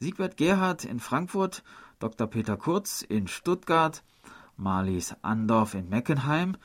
Siegbert 0.00 0.36
Gerhard 0.36 0.84
in 0.84 1.00
Frankfurt, 1.00 1.62
Dr. 1.98 2.26
Peter 2.26 2.58
Kurz 2.58 3.00
in 3.00 3.26
Stuttgart, 3.26 4.02
Marlies 4.60 5.16
Andorf 5.22 5.74
in 5.74 5.88
Meckenheim, 5.88 6.56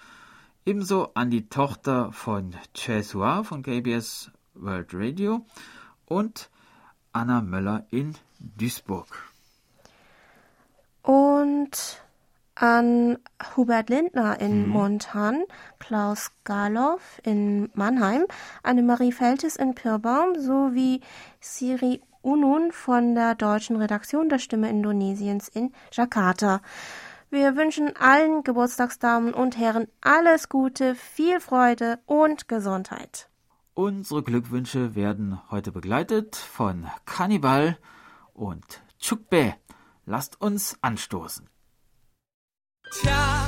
ebenso 0.65 1.11
an 1.13 1.29
die 1.29 1.47
Tochter 1.47 2.11
von 2.11 2.53
Chesua 2.73 3.43
von 3.43 3.63
KBS 3.63 4.31
World 4.53 4.89
Radio 4.93 5.45
und 6.05 6.49
Anna 7.13 7.41
Möller 7.41 7.85
in 7.91 8.15
Duisburg. 8.39 9.07
Und 11.03 12.01
an 12.55 13.17
Hubert 13.55 13.89
Lindner 13.89 14.39
in 14.39 14.63
mhm. 14.63 14.69
Montan, 14.69 15.43
Klaus 15.79 16.31
Galoff 16.43 17.21
in 17.23 17.69
Mannheim, 17.73 18.25
Annemarie 18.63 19.11
Feltes 19.11 19.55
in 19.55 19.75
Pirbaum 19.75 20.39
sowie 20.39 21.01
Siri 21.39 22.01
Unun 22.21 22.71
von 22.71 23.13
der 23.13 23.35
deutschen 23.35 23.75
Redaktion 23.75 24.29
der 24.29 24.39
Stimme 24.39 24.69
Indonesiens 24.69 25.47
in 25.47 25.71
Jakarta. 25.91 26.61
Wir 27.29 27.55
wünschen 27.55 27.95
allen 27.97 28.43
Geburtstagsdamen 28.43 29.33
und 29.33 29.57
Herren 29.57 29.87
alles 30.01 30.49
Gute, 30.49 30.95
viel 30.95 31.39
Freude 31.39 31.99
und 32.05 32.47
Gesundheit. 32.47 33.29
Unsere 33.73 34.23
Glückwünsche 34.23 34.95
werden 34.95 35.41
heute 35.51 35.71
begleitet 35.71 36.35
von 36.35 36.87
Kannibal 37.05 37.77
und 38.33 38.81
Chukbe. 38.99 39.55
Lasst 40.05 40.39
uns 40.39 40.77
anstoßen. 40.81 41.49
Tja, 42.91 43.45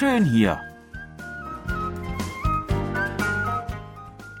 Schön 0.00 0.24
hier. 0.24 0.58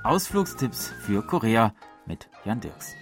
Ausflugstipps 0.02 0.88
für 1.02 1.20
Korea 1.20 1.74
mit 2.06 2.30
Jan 2.46 2.60
Dirks. 2.60 2.94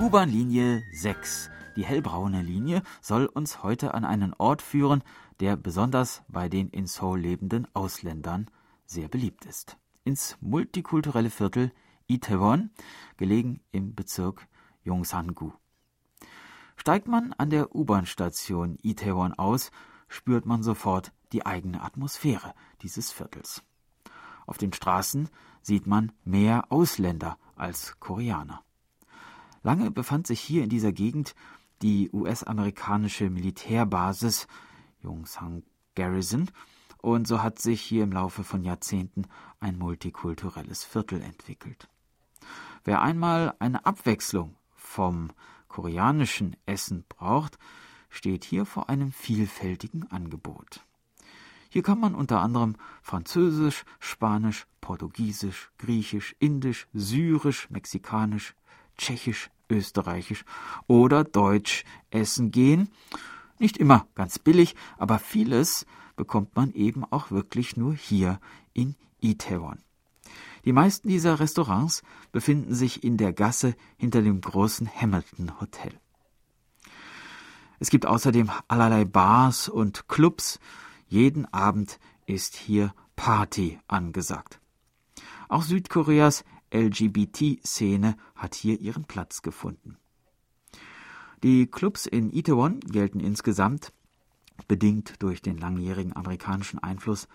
U-Bahn-Linie 0.00 0.82
6, 0.94 1.50
die 1.76 1.84
hellbraune 1.84 2.40
Linie, 2.40 2.82
soll 3.02 3.26
uns 3.26 3.62
heute 3.62 3.92
an 3.92 4.06
einen 4.06 4.32
Ort 4.32 4.62
führen, 4.62 5.04
der 5.40 5.58
besonders 5.58 6.22
bei 6.26 6.48
den 6.48 6.70
in 6.70 6.86
Seoul 6.86 7.20
lebenden 7.20 7.68
Ausländern 7.74 8.46
sehr 8.86 9.08
beliebt 9.08 9.44
ist. 9.44 9.76
Ins 10.04 10.38
multikulturelle 10.40 11.28
Viertel 11.28 11.70
Itaewon, 12.06 12.70
gelegen 13.18 13.60
im 13.72 13.94
Bezirk 13.94 14.48
Yongsan-gu. 14.84 15.52
Steigt 16.76 17.08
man 17.08 17.32
an 17.34 17.50
der 17.50 17.74
U-Bahn-Station 17.74 18.78
Itaewon 18.82 19.32
aus, 19.34 19.70
spürt 20.08 20.46
man 20.46 20.62
sofort 20.62 21.12
die 21.32 21.46
eigene 21.46 21.82
Atmosphäre 21.82 22.54
dieses 22.82 23.10
Viertels. 23.10 23.62
Auf 24.46 24.58
den 24.58 24.72
Straßen 24.72 25.28
sieht 25.62 25.86
man 25.86 26.12
mehr 26.24 26.70
Ausländer 26.70 27.38
als 27.56 27.98
Koreaner. 28.00 28.62
Lange 29.62 29.90
befand 29.90 30.26
sich 30.26 30.40
hier 30.40 30.62
in 30.62 30.68
dieser 30.68 30.92
Gegend 30.92 31.34
die 31.80 32.10
US-amerikanische 32.12 33.30
Militärbasis 33.30 34.46
Yongsan 35.02 35.62
Garrison 35.94 36.50
und 36.98 37.26
so 37.26 37.42
hat 37.42 37.58
sich 37.58 37.82
hier 37.82 38.04
im 38.04 38.12
Laufe 38.12 38.44
von 38.44 38.62
Jahrzehnten 38.62 39.26
ein 39.60 39.78
multikulturelles 39.78 40.84
Viertel 40.84 41.20
entwickelt. 41.20 41.88
Wer 42.84 43.02
einmal 43.02 43.54
eine 43.58 43.86
Abwechslung 43.86 44.56
vom 44.94 45.30
koreanischen 45.66 46.54
Essen 46.66 47.04
braucht, 47.08 47.58
steht 48.10 48.44
hier 48.44 48.64
vor 48.64 48.88
einem 48.88 49.10
vielfältigen 49.10 50.08
Angebot. 50.12 50.84
Hier 51.68 51.82
kann 51.82 51.98
man 51.98 52.14
unter 52.14 52.40
anderem 52.40 52.76
Französisch, 53.02 53.84
Spanisch, 53.98 54.68
Portugiesisch, 54.80 55.72
Griechisch, 55.78 56.36
Indisch, 56.38 56.86
Syrisch, 56.92 57.68
Mexikanisch, 57.70 58.54
Tschechisch, 58.96 59.50
Österreichisch 59.68 60.44
oder 60.86 61.24
Deutsch 61.24 61.84
essen 62.10 62.52
gehen. 62.52 62.88
Nicht 63.58 63.76
immer 63.78 64.06
ganz 64.14 64.38
billig, 64.38 64.76
aber 64.96 65.18
vieles 65.18 65.86
bekommt 66.14 66.54
man 66.54 66.72
eben 66.72 67.04
auch 67.04 67.32
wirklich 67.32 67.76
nur 67.76 67.94
hier 67.94 68.38
in 68.72 68.94
Itaewon. 69.20 69.80
Die 70.64 70.72
meisten 70.72 71.08
dieser 71.08 71.40
Restaurants 71.40 72.02
befinden 72.32 72.74
sich 72.74 73.04
in 73.04 73.16
der 73.16 73.32
Gasse 73.32 73.74
hinter 73.96 74.22
dem 74.22 74.40
großen 74.40 74.88
Hamilton 74.88 75.60
Hotel. 75.60 75.92
Es 77.78 77.90
gibt 77.90 78.06
außerdem 78.06 78.50
allerlei 78.68 79.04
Bars 79.04 79.68
und 79.68 80.08
Clubs. 80.08 80.58
Jeden 81.06 81.44
Abend 81.52 81.98
ist 82.26 82.56
hier 82.56 82.94
Party 83.14 83.78
angesagt. 83.88 84.60
Auch 85.48 85.62
Südkoreas 85.62 86.44
LGBT-Szene 86.72 88.16
hat 88.34 88.54
hier 88.54 88.80
ihren 88.80 89.04
Platz 89.04 89.42
gefunden. 89.42 89.98
Die 91.42 91.66
Clubs 91.66 92.06
in 92.06 92.32
Itaewon 92.32 92.80
gelten 92.80 93.20
insgesamt, 93.20 93.92
bedingt 94.66 95.22
durch 95.22 95.42
den 95.42 95.58
langjährigen 95.58 96.16
amerikanischen 96.16 96.78
Einfluss, 96.78 97.28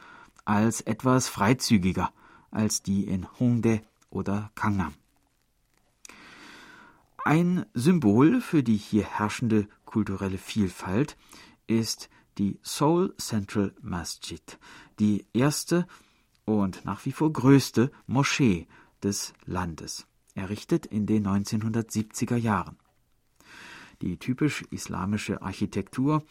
als 0.45 0.81
etwas 0.81 1.29
freizügiger 1.29 2.11
als 2.51 2.81
die 2.81 3.05
in 3.05 3.27
Hongdae 3.39 3.81
oder 4.09 4.51
Gangnam. 4.55 4.93
Ein 7.25 7.65
Symbol 7.73 8.41
für 8.41 8.63
die 8.63 8.77
hier 8.77 9.03
herrschende 9.03 9.67
kulturelle 9.85 10.37
Vielfalt 10.37 11.17
ist 11.67 12.09
die 12.37 12.59
Seoul 12.63 13.13
Central 13.17 13.75
Masjid, 13.81 14.41
die 14.99 15.25
erste 15.33 15.85
und 16.45 16.85
nach 16.85 17.05
wie 17.05 17.11
vor 17.11 17.31
größte 17.31 17.91
Moschee 18.07 18.67
des 19.03 19.33
Landes, 19.45 20.07
errichtet 20.33 20.85
in 20.85 21.05
den 21.05 21.27
1970er 21.27 22.37
Jahren. 22.37 22.77
Die 24.01 24.17
typisch 24.17 24.63
islamische 24.71 25.41
Architektur 25.41 26.23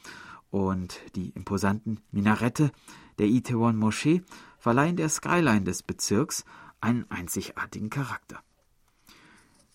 und 0.51 1.01
die 1.15 1.29
imposanten 1.31 2.01
Minarette 2.11 2.73
der 3.19 3.27
Itaewon 3.27 3.77
Moschee 3.77 4.23
verleihen 4.69 4.97
der 4.97 5.09
Skyline 5.09 5.63
des 5.63 5.83
Bezirks 5.83 6.45
einen 6.83 7.11
einzigartigen 7.11 7.89
Charakter. 7.89 8.43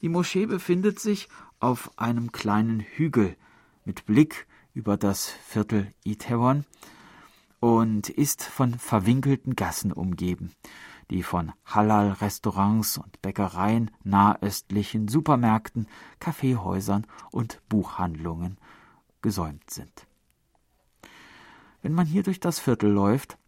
Die 0.03 0.07
Moschee 0.07 0.45
befindet 0.45 0.99
sich 0.99 1.29
auf 1.59 1.97
einem 1.97 2.31
kleinen 2.31 2.79
Hügel 2.79 3.35
mit 3.85 4.05
Blick 4.05 4.45
über 4.75 4.95
das 4.95 5.29
Viertel 5.29 5.91
Itaewon 6.03 6.65
und 7.59 8.07
ist 8.09 8.43
von 8.43 8.77
verwinkelten 8.77 9.55
Gassen 9.55 9.91
umgeben, 9.91 10.51
die 11.09 11.23
von 11.23 11.53
Halal-Restaurants 11.65 12.99
und 12.99 13.19
Bäckereien, 13.23 13.89
nahöstlichen 14.03 15.07
Supermärkten, 15.07 15.87
Kaffeehäusern 16.19 17.07
und 17.31 17.67
Buchhandlungen 17.67 18.59
gesäumt 19.23 19.71
sind. 19.71 20.05
Wenn 21.81 21.95
man 21.95 22.05
hier 22.05 22.21
durch 22.21 22.39
das 22.39 22.59
Viertel 22.59 22.91
läuft, 22.91 23.39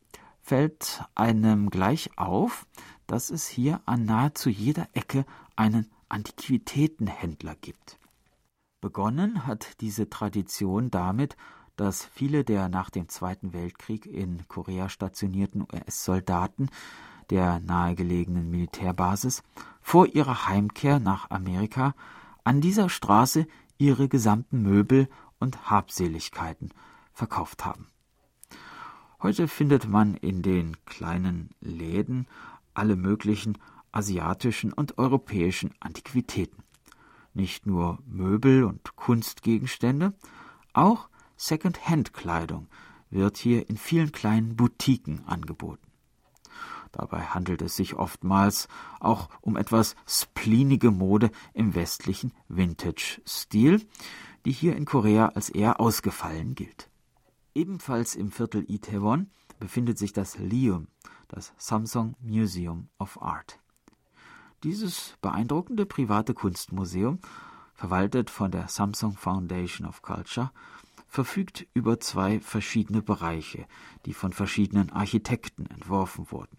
fällt 0.46 1.04
einem 1.16 1.72
gleich 1.72 2.12
auf, 2.18 2.68
dass 3.08 3.32
es 3.32 3.48
hier 3.48 3.82
an 3.88 4.06
nahezu 4.06 4.50
jeder 4.52 4.88
Ecke 4.94 5.26
einen 5.56 5.90
Antiquitätenhändler 6.08 7.56
gibt. 7.56 7.98
Begonnen 8.80 9.48
hat 9.48 9.82
diese 9.82 10.08
Tradition 10.08 10.92
damit, 10.92 11.36
dass 11.78 12.06
viele 12.06 12.44
der 12.44 12.70
nach 12.70 12.92
dem 12.92 13.10
Zweiten 13.10 13.54
Weltkrieg 13.54 14.06
in 14.06 14.48
Korea 14.48 14.88
stationierten 14.88 15.64
US-Soldaten 15.64 16.70
der 17.32 17.60
nahegelegenen 17.60 18.52
Militärbasis 18.52 19.42
vor 19.82 20.06
ihrer 20.06 20.48
Heimkehr 20.48 21.00
nach 21.00 21.32
Amerika 21.32 21.96
an 22.44 22.62
dieser 22.62 22.90
Straße 22.90 23.48
ihre 23.80 24.08
gesamten 24.08 24.62
Möbel 24.62 25.10
und 25.40 25.72
Habseligkeiten 25.72 26.70
verkauft 27.14 27.66
haben. 27.66 27.88
Heute 29.22 29.48
findet 29.48 29.88
man 29.88 30.16
in 30.16 30.42
den 30.42 30.78
kleinen 30.86 31.50
Läden 31.62 32.28
alle 32.74 32.96
möglichen 32.96 33.58
asiatischen 33.92 34.74
und 34.74 34.98
europäischen 34.98 35.74
Antiquitäten. 35.80 36.64
Nicht 37.34 37.66
nur 37.66 38.00
Möbel 38.06 38.64
und 38.64 38.96
Kunstgegenstände, 38.96 40.14
auch 40.74 41.10
Second-Hand-Kleidung 41.38 42.68
wird 43.10 43.38
hier 43.38 43.70
in 43.70 43.78
vielen 43.78 44.12
kleinen 44.12 44.56
Boutiquen 44.56 45.26
angeboten. 45.26 45.88
Dabei 46.92 47.22
handelt 47.22 47.62
es 47.62 47.76
sich 47.76 47.96
oftmals 47.96 48.68
auch 49.00 49.30
um 49.42 49.58
etwas 49.58 49.96
spleenige 50.08 50.92
Mode 50.92 51.30
im 51.54 51.76
westlichen 51.76 52.32
Vintage-Stil, 52.48 53.86
die 54.46 54.52
hier 54.52 54.76
in 54.78 54.86
Korea 54.86 55.28
als 55.30 55.50
eher 55.50 55.80
ausgefallen 55.80 56.56
gilt. 56.56 56.90
Ebenfalls 57.56 58.16
im 58.16 58.32
Viertel 58.32 58.70
Itaewon 58.70 59.32
befindet 59.60 59.98
sich 59.98 60.12
das 60.12 60.38
Lium, 60.38 60.90
das 61.30 61.54
Samsung 61.58 62.16
Museum 62.22 62.90
of 63.00 63.22
Art. 63.22 63.60
Dieses 64.64 65.16
beeindruckende 65.22 65.86
private 65.86 66.34
Kunstmuseum, 66.34 67.20
verwaltet 67.74 68.30
von 68.30 68.52
der 68.52 68.68
Samsung 68.68 69.16
Foundation 69.16 69.88
of 69.88 70.02
Culture, 70.02 70.52
verfügt 71.08 71.66
über 71.74 71.98
zwei 72.02 72.42
verschiedene 72.42 73.02
Bereiche, 73.02 73.66
die 74.06 74.14
von 74.14 74.34
verschiedenen 74.34 74.92
Architekten 74.92 75.66
entworfen 75.68 76.30
wurden. 76.32 76.58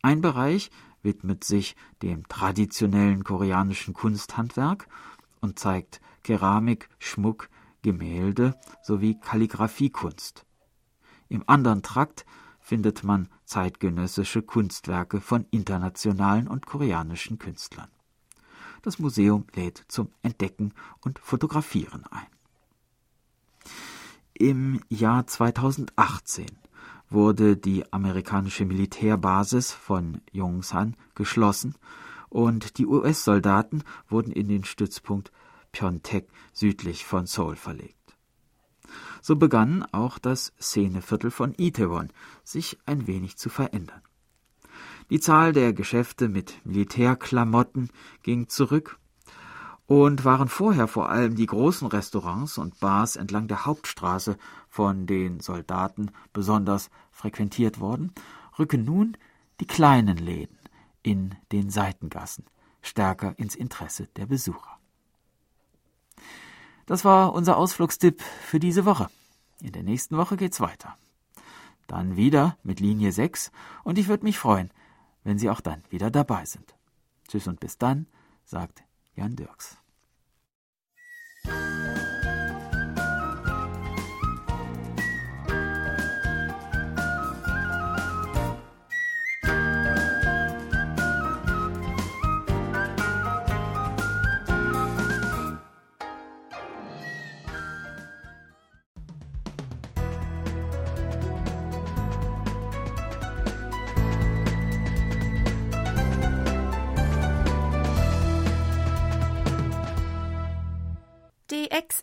Ein 0.00 0.20
Bereich 0.20 0.70
widmet 1.02 1.42
sich 1.42 1.74
dem 2.02 2.28
traditionellen 2.28 3.24
koreanischen 3.24 3.94
Kunsthandwerk 3.94 4.86
und 5.40 5.58
zeigt 5.58 6.00
Keramik, 6.22 6.88
Schmuck, 7.00 7.48
Gemälde 7.84 8.58
sowie 8.82 9.20
Kalligraphiekunst. 9.20 10.46
Im 11.28 11.44
anderen 11.46 11.82
Trakt 11.82 12.24
findet 12.58 13.04
man 13.04 13.28
zeitgenössische 13.44 14.40
Kunstwerke 14.42 15.20
von 15.20 15.46
internationalen 15.50 16.48
und 16.48 16.64
koreanischen 16.64 17.38
Künstlern. 17.38 17.90
Das 18.80 18.98
Museum 18.98 19.46
lädt 19.54 19.84
zum 19.88 20.08
Entdecken 20.22 20.72
und 21.02 21.18
Fotografieren 21.18 22.04
ein. 22.10 22.26
Im 24.32 24.80
Jahr 24.88 25.26
2018 25.26 26.46
wurde 27.10 27.56
die 27.58 27.92
amerikanische 27.92 28.64
Militärbasis 28.64 29.72
von 29.72 30.22
Yongsan 30.32 30.96
geschlossen 31.14 31.74
und 32.30 32.78
die 32.78 32.86
US-Soldaten 32.86 33.84
wurden 34.08 34.32
in 34.32 34.48
den 34.48 34.64
Stützpunkt 34.64 35.30
Pyeongtaek 35.74 36.28
südlich 36.52 37.04
von 37.04 37.26
Seoul 37.26 37.56
verlegt. 37.56 38.16
So 39.20 39.36
begann 39.36 39.84
auch 39.92 40.18
das 40.18 40.52
Szeneviertel 40.60 41.30
von 41.30 41.54
Itaewon 41.56 42.10
sich 42.44 42.78
ein 42.86 43.06
wenig 43.06 43.36
zu 43.36 43.48
verändern. 43.48 44.02
Die 45.10 45.20
Zahl 45.20 45.52
der 45.52 45.72
Geschäfte 45.72 46.28
mit 46.28 46.64
Militärklamotten 46.64 47.90
ging 48.22 48.48
zurück 48.48 48.98
und 49.86 50.24
waren 50.24 50.48
vorher 50.48 50.88
vor 50.88 51.10
allem 51.10 51.34
die 51.34 51.46
großen 51.46 51.88
Restaurants 51.88 52.56
und 52.56 52.80
Bars 52.80 53.16
entlang 53.16 53.48
der 53.48 53.66
Hauptstraße 53.66 54.36
von 54.68 55.06
den 55.06 55.40
Soldaten 55.40 56.10
besonders 56.32 56.90
frequentiert 57.10 57.80
worden, 57.80 58.12
rücken 58.58 58.84
nun 58.84 59.16
die 59.60 59.66
kleinen 59.66 60.16
Läden 60.16 60.58
in 61.02 61.34
den 61.52 61.70
Seitengassen 61.70 62.44
stärker 62.82 63.38
ins 63.38 63.54
Interesse 63.54 64.08
der 64.16 64.26
Besucher. 64.26 64.78
Das 66.86 67.04
war 67.04 67.32
unser 67.32 67.56
Ausflugstipp 67.56 68.22
für 68.22 68.60
diese 68.60 68.84
Woche. 68.84 69.08
In 69.60 69.72
der 69.72 69.82
nächsten 69.82 70.16
Woche 70.16 70.36
geht's 70.36 70.60
weiter. 70.60 70.96
Dann 71.86 72.16
wieder 72.16 72.56
mit 72.62 72.80
Linie 72.80 73.12
6 73.12 73.50
und 73.82 73.98
ich 73.98 74.08
würde 74.08 74.24
mich 74.24 74.38
freuen, 74.38 74.70
wenn 75.22 75.38
Sie 75.38 75.50
auch 75.50 75.60
dann 75.60 75.82
wieder 75.90 76.10
dabei 76.10 76.44
sind. 76.44 76.74
Tschüss 77.28 77.46
und 77.46 77.60
bis 77.60 77.78
dann, 77.78 78.06
sagt 78.44 78.84
Jan 79.14 79.36
Dirks. 79.36 79.78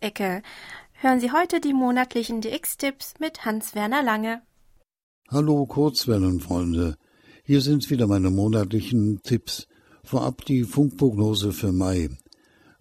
DX-Ecke. 0.02 0.42
Hören 0.94 1.20
Sie 1.20 1.32
heute 1.32 1.62
die 1.62 1.74
monatlichen 1.74 2.42
DX-Tipps 2.42 3.14
mit 3.20 3.46
Hans-Werner 3.46 4.04
Lange. 4.04 4.42
Hallo 5.30 5.66
Kurzwellenfreunde. 5.66 6.98
Hier 7.44 7.62
sind 7.62 7.90
wieder 7.90 8.08
meine 8.08 8.32
monatlichen 8.32 9.22
Tipps. 9.24 9.68
Vorab 10.04 10.44
die 10.46 10.64
Funkprognose 10.64 11.54
für 11.54 11.72
Mai. 11.72 12.10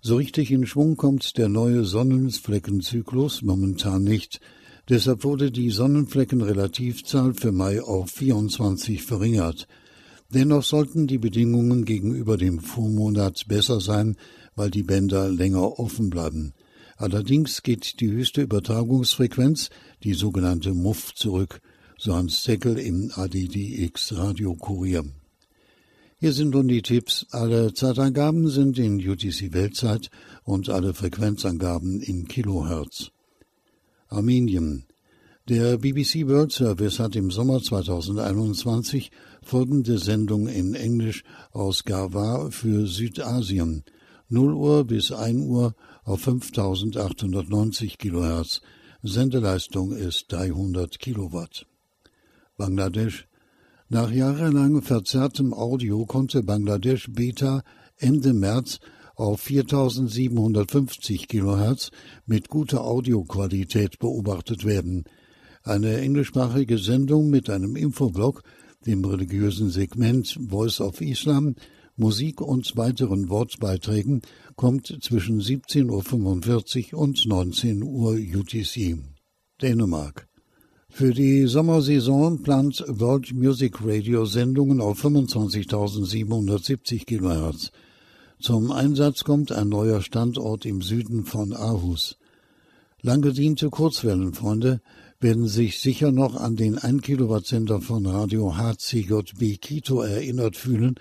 So 0.00 0.16
richtig 0.16 0.50
in 0.50 0.66
Schwung 0.66 0.96
kommt 0.96 1.36
der 1.36 1.48
neue 1.48 1.84
Sonnenfleckenzyklus 1.84 3.42
momentan 3.42 4.02
nicht. 4.02 4.40
Deshalb 4.88 5.22
wurde 5.22 5.50
die 5.50 5.70
Sonnenfleckenrelativzahl 5.70 7.34
für 7.34 7.52
Mai 7.52 7.82
auf 7.82 8.10
24 8.10 9.02
verringert. 9.02 9.68
Dennoch 10.30 10.62
sollten 10.62 11.06
die 11.06 11.18
Bedingungen 11.18 11.84
gegenüber 11.84 12.36
dem 12.36 12.60
Vormonat 12.60 13.44
besser 13.46 13.80
sein, 13.80 14.16
weil 14.54 14.70
die 14.70 14.82
Bänder 14.82 15.28
länger 15.28 15.78
offen 15.78 16.08
bleiben. 16.08 16.54
Allerdings 17.00 17.62
geht 17.62 17.98
die 18.00 18.10
höchste 18.10 18.42
Übertragungsfrequenz, 18.42 19.70
die 20.04 20.12
sogenannte 20.12 20.74
MUF, 20.74 21.14
zurück, 21.14 21.62
so 21.96 22.14
Hans 22.14 22.42
Zeckel 22.42 22.78
im 22.78 23.10
ADDX 23.14 24.18
Radio 24.18 24.54
Kurier. 24.54 25.04
Hier 26.18 26.34
sind 26.34 26.50
nun 26.50 26.68
die 26.68 26.82
Tipps. 26.82 27.24
Alle 27.30 27.72
Zeitangaben 27.72 28.48
sind 28.48 28.78
in 28.78 28.98
UTC 28.98 29.54
Weltzeit 29.54 30.10
und 30.44 30.68
alle 30.68 30.92
Frequenzangaben 30.92 32.02
in 32.02 32.28
Kilohertz. 32.28 33.12
Armenien. 34.08 34.84
Der 35.48 35.78
BBC 35.78 36.28
World 36.28 36.52
Service 36.52 36.98
hat 36.98 37.16
im 37.16 37.30
Sommer 37.30 37.62
2021 37.62 39.10
folgende 39.42 39.96
Sendung 39.96 40.48
in 40.48 40.74
Englisch 40.74 41.24
aus 41.52 41.84
Garwa 41.84 42.50
für 42.50 42.86
Südasien 42.86 43.84
0 44.32 44.54
Uhr 44.54 44.84
bis 44.84 45.10
1 45.10 45.44
Uhr 45.46 45.74
auf 46.10 46.22
5890 46.22 47.96
Kilohertz. 47.96 48.62
Sendeleistung 49.02 49.92
ist 49.92 50.32
300 50.32 50.98
Kilowatt. 50.98 51.66
Bangladesch. 52.56 53.28
Nach 53.88 54.10
jahrelang 54.10 54.82
verzerrtem 54.82 55.54
Audio 55.54 56.06
konnte 56.06 56.42
Bangladesch 56.42 57.12
Beta 57.12 57.62
Ende 57.96 58.32
März 58.32 58.80
auf 59.14 59.40
4750 59.42 61.28
Kilohertz 61.28 61.92
mit 62.26 62.48
guter 62.48 62.82
Audioqualität 62.82 64.00
beobachtet 64.00 64.64
werden. 64.64 65.04
Eine 65.62 65.98
englischsprachige 65.98 66.78
Sendung 66.78 67.30
mit 67.30 67.48
einem 67.50 67.76
Infoblog, 67.76 68.42
dem 68.84 69.04
religiösen 69.04 69.70
Segment 69.70 70.36
Voice 70.48 70.80
of 70.80 71.00
Islam, 71.00 71.54
Musik 72.00 72.40
und 72.40 72.76
weiteren 72.76 73.28
Wortbeiträgen 73.28 74.22
kommt 74.60 74.94
zwischen 75.00 75.40
17.45 75.40 76.92
Uhr 76.92 77.00
und 77.00 77.24
19 77.24 77.82
Uhr 77.82 78.12
UTC. 78.12 78.98
Dänemark. 79.62 80.28
Für 80.90 81.14
die 81.14 81.46
Sommersaison 81.46 82.42
plant 82.42 82.84
World 82.86 83.32
Music 83.32 83.78
Radio 83.82 84.26
Sendungen 84.26 84.82
auf 84.82 85.02
25.770 85.02 87.06
kHz. 87.06 87.70
Zum 88.38 88.70
Einsatz 88.70 89.24
kommt 89.24 89.50
ein 89.50 89.70
neuer 89.70 90.02
Standort 90.02 90.66
im 90.66 90.82
Süden 90.82 91.24
von 91.24 91.54
Aarhus. 91.54 92.18
Lang 93.00 93.22
gediente 93.22 93.70
Kurzwellenfreunde 93.70 94.82
werden 95.20 95.48
sich 95.48 95.78
sicher 95.78 96.12
noch 96.12 96.36
an 96.36 96.56
den 96.56 96.76
1 96.76 97.00
Kilowattsender 97.00 97.80
von 97.80 98.04
Radio 98.04 98.58
HCJB 98.58 99.58
Quito 99.62 100.02
erinnert 100.02 100.58
fühlen, 100.58 100.96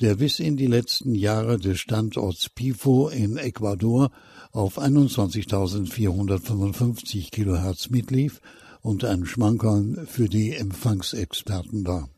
der 0.00 0.14
bis 0.14 0.40
in 0.40 0.56
die 0.56 0.66
letzten 0.66 1.14
Jahre 1.14 1.58
des 1.58 1.78
Standorts 1.78 2.48
Pifo 2.48 3.08
in 3.08 3.36
Ecuador 3.36 4.10
auf 4.52 4.78
21.455 4.78 7.30
Kilohertz 7.30 7.90
mitlief 7.90 8.40
und 8.80 9.04
ein 9.04 9.26
Schmankerl 9.26 10.06
für 10.06 10.28
die 10.28 10.54
Empfangsexperten 10.54 11.86
war. 11.86 12.08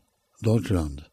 Deutschland. 0.41 1.11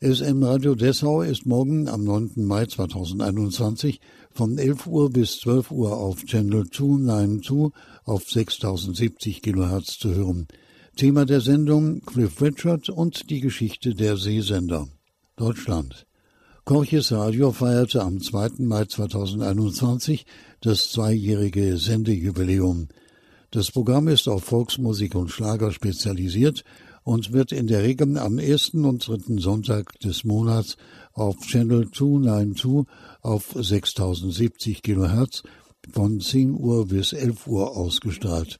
SM 0.00 0.44
Radio 0.44 0.74
Dessau 0.74 1.22
ist 1.22 1.46
morgen 1.46 1.88
am 1.88 2.04
9. 2.04 2.32
Mai 2.36 2.66
2021 2.66 4.00
von 4.30 4.58
11 4.58 4.86
Uhr 4.86 5.10
bis 5.10 5.38
12 5.38 5.70
Uhr 5.72 5.96
auf 5.96 6.24
Channel 6.24 6.68
292 6.70 7.72
auf 8.04 8.28
6070 8.28 9.42
Kilohertz 9.42 9.98
zu 9.98 10.14
hören. 10.14 10.46
Thema 10.96 11.26
der 11.26 11.40
Sendung 11.40 12.02
Cliff 12.02 12.40
Richard 12.42 12.90
und 12.90 13.30
die 13.30 13.40
Geschichte 13.40 13.94
der 13.94 14.16
Seesender. 14.16 14.88
Deutschland. 15.36 16.07
Korches 16.68 17.12
Radio 17.12 17.50
feierte 17.50 18.02
am 18.02 18.20
2. 18.20 18.58
Mai 18.58 18.84
2021 18.84 20.26
das 20.60 20.92
zweijährige 20.92 21.78
Sendejubiläum. 21.78 22.88
Das 23.50 23.70
Programm 23.70 24.06
ist 24.06 24.28
auf 24.28 24.44
Volksmusik 24.44 25.14
und 25.14 25.30
Schlager 25.30 25.72
spezialisiert 25.72 26.64
und 27.04 27.32
wird 27.32 27.52
in 27.52 27.68
der 27.68 27.84
Regel 27.84 28.18
am 28.18 28.38
ersten 28.38 28.84
und 28.84 29.08
dritten 29.08 29.38
Sonntag 29.38 29.98
des 30.00 30.24
Monats 30.24 30.76
auf 31.14 31.38
Channel 31.38 31.90
292 31.90 32.84
auf 33.22 33.56
6070 33.58 34.82
Kilohertz 34.82 35.44
von 35.90 36.20
10 36.20 36.52
Uhr 36.52 36.86
bis 36.86 37.14
11 37.14 37.46
Uhr 37.46 37.78
ausgestrahlt. 37.78 38.58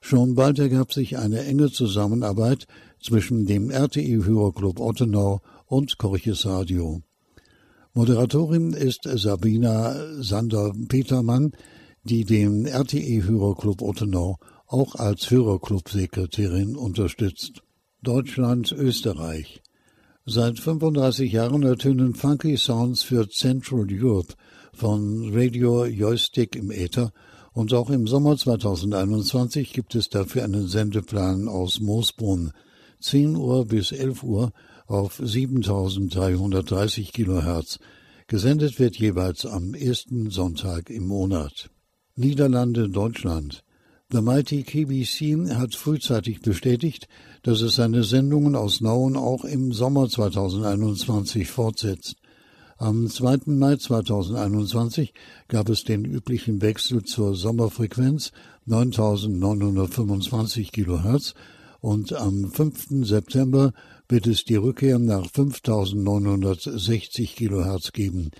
Schon 0.00 0.34
bald 0.34 0.58
ergab 0.58 0.92
sich 0.92 1.18
eine 1.18 1.44
enge 1.44 1.70
Zusammenarbeit 1.70 2.66
zwischen 3.00 3.46
dem 3.46 3.70
RTI 3.70 4.22
Hörerclub 4.24 4.80
Ottenau 4.80 5.40
und 5.66 5.98
Korches 5.98 6.44
Radio. 6.44 7.00
Moderatorin 7.98 8.74
ist 8.74 9.08
Sabina 9.12 10.22
Sander-Petermann, 10.22 11.50
die 12.04 12.24
den 12.24 12.64
RTI 12.64 13.24
Hörerclub 13.26 13.82
Ottenau 13.82 14.36
auch 14.68 14.94
als 14.94 15.32
Hörerclub-Sekretärin 15.32 16.76
unterstützt. 16.76 17.64
Deutschland, 18.00 18.70
Österreich. 18.70 19.64
Seit 20.24 20.60
35 20.60 21.32
Jahren 21.32 21.64
ertönen 21.64 22.14
funky 22.14 22.56
Sounds 22.56 23.02
für 23.02 23.28
Central 23.30 23.88
Europe 23.90 24.34
von 24.72 25.32
Radio 25.34 25.84
Joystick 25.84 26.54
im 26.54 26.70
Äther 26.70 27.10
und 27.52 27.74
auch 27.74 27.90
im 27.90 28.06
Sommer 28.06 28.36
2021 28.36 29.72
gibt 29.72 29.96
es 29.96 30.08
dafür 30.08 30.44
einen 30.44 30.68
Sendeplan 30.68 31.48
aus 31.48 31.80
Moosbrunn. 31.80 32.52
10 33.00 33.34
Uhr 33.34 33.66
bis 33.66 33.90
11 33.90 34.22
Uhr 34.22 34.52
auf 34.88 35.20
7330 35.22 37.12
Kilohertz. 37.12 37.78
Gesendet 38.26 38.80
wird 38.80 38.96
jeweils 38.96 39.46
am 39.46 39.74
ersten 39.74 40.30
Sonntag 40.30 40.90
im 40.90 41.06
Monat. 41.06 41.70
Niederlande, 42.16 42.88
Deutschland. 42.88 43.62
The 44.10 44.22
Mighty 44.22 44.62
KBC 44.62 45.54
hat 45.54 45.74
frühzeitig 45.74 46.40
bestätigt, 46.40 47.08
dass 47.42 47.60
es 47.60 47.74
seine 47.74 48.04
Sendungen 48.04 48.56
aus 48.56 48.80
Nauen 48.80 49.16
auch 49.16 49.44
im 49.44 49.72
Sommer 49.72 50.08
2021 50.08 51.46
fortsetzt. 51.46 52.16
Am 52.78 53.08
2. 53.08 53.40
Mai 53.46 53.76
2021 53.76 55.12
gab 55.48 55.68
es 55.68 55.84
den 55.84 56.04
üblichen 56.04 56.62
Wechsel 56.62 57.02
zur 57.02 57.34
Sommerfrequenz 57.34 58.32
9925 58.64 60.72
kHz 60.72 61.34
und 61.80 62.14
am 62.14 62.50
5. 62.50 63.06
September 63.06 63.72
wird 64.08 64.26
es 64.26 64.44
die 64.44 64.56
Rückkehr 64.56 64.98
nach 64.98 65.30
5960 65.30 67.36
kHz 67.36 67.92
geben. 67.92 68.30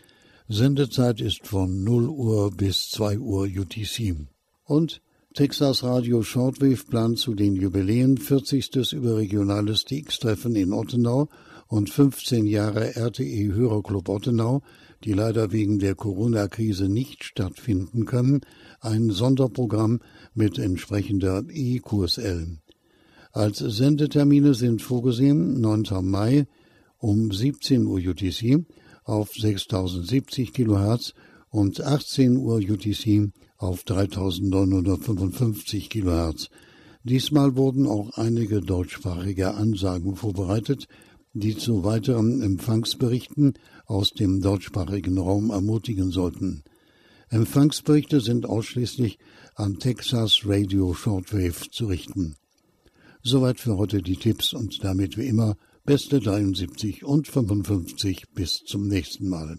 Sendezeit 0.49 1.21
ist 1.21 1.47
von 1.47 1.85
0 1.85 2.09
Uhr 2.09 2.51
bis 2.51 2.89
2 2.91 3.19
Uhr 3.19 3.45
UTC. 3.45 4.17
Und 4.65 5.03
Texas 5.35 5.85
Radio 5.85 6.23
Shortwave 6.23 6.85
plant 6.89 7.19
zu 7.19 7.35
den 7.35 7.55
Jubiläen 7.55 8.17
40. 8.17 8.95
überregionales 8.95 9.85
DX-Treffen 9.85 10.57
in 10.57 10.73
Ottenau 10.73 11.29
und 11.69 11.91
15 11.91 12.47
Jahre 12.47 12.97
RTE 12.97 13.53
Hörerclub 13.53 14.09
Ottenau, 14.09 14.63
die 15.05 15.13
leider 15.13 15.53
wegen 15.53 15.79
der 15.79 15.95
Corona-Krise 15.95 16.89
nicht 16.89 17.25
stattfinden 17.25 18.07
können, 18.07 18.41
ein 18.81 19.11
Sonderprogramm 19.11 20.01
mit 20.35 20.59
entsprechender 20.59 21.45
E-QSL. 21.51 22.59
Als 23.33 23.59
Sendetermine 23.59 24.55
sind 24.55 24.83
vorgesehen 24.83 25.61
9. 25.61 25.85
Mai 26.03 26.47
um 26.99 27.31
17 27.31 27.87
Uhr 27.87 27.99
UTC 27.99 28.65
auf 29.05 29.33
6070 29.35 30.53
kHz 30.53 31.15
und 31.51 31.81
18 31.81 32.37
Uhr 32.37 32.57
UTC 32.57 33.31
auf 33.57 33.85
3955 33.85 35.91
kHz. 35.91 36.49
Diesmal 37.05 37.57
wurden 37.57 37.87
auch 37.87 38.19
einige 38.19 38.61
deutschsprachige 38.61 39.55
Ansagen 39.55 40.17
vorbereitet, 40.17 40.89
die 41.33 41.57
zu 41.57 41.85
weiteren 41.85 42.43
Empfangsberichten 42.43 43.55
aus 43.87 44.13
dem 44.13 44.41
deutschsprachigen 44.41 45.19
Raum 45.19 45.51
ermutigen 45.51 46.11
sollten. 46.11 46.65
Empfangsberichte 47.29 48.21
sind 48.21 48.47
ausschließlich 48.47 49.19
an 49.55 49.79
Texas 49.79 50.41
Radio 50.45 50.95
Shortwave 50.95 51.71
zu 51.71 51.87
richten. 51.87 52.37
Soweit 53.31 53.61
für 53.61 53.77
heute 53.77 54.01
die 54.01 54.17
Tipps 54.17 54.55
und 54.55 54.83
damit 54.83 55.19
wie 55.19 55.27
immer 55.27 55.59
beste 55.85 56.19
73 56.19 57.05
und 57.05 57.29
55 57.29 58.31
bis 58.33 58.63
zum 58.65 58.89
nächsten 58.89 59.29
Mal. 59.29 59.59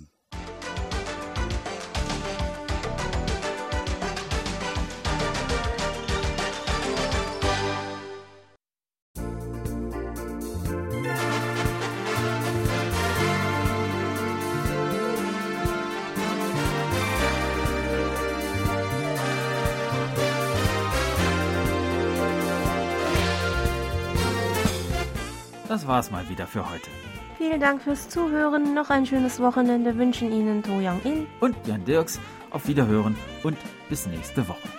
Wieder 26.40 26.48
für 26.48 26.70
heute. 26.70 26.90
Vielen 27.38 27.60
Dank 27.60 27.82
fürs 27.82 28.08
Zuhören. 28.08 28.74
Noch 28.74 28.90
ein 28.90 29.06
schönes 29.06 29.40
Wochenende 29.42 29.98
wünschen 29.98 30.32
Ihnen 30.32 30.64
To 30.64 30.72
Young 30.72 31.02
In 31.04 31.28
und 31.42 31.56
Jan 31.68 31.84
Dirks. 31.84 32.20
Auf 32.52 32.68
Wiederhören 32.68 33.16
und 33.44 33.58
bis 33.90 34.08
nächste 34.08 34.48
Woche. 34.48 34.79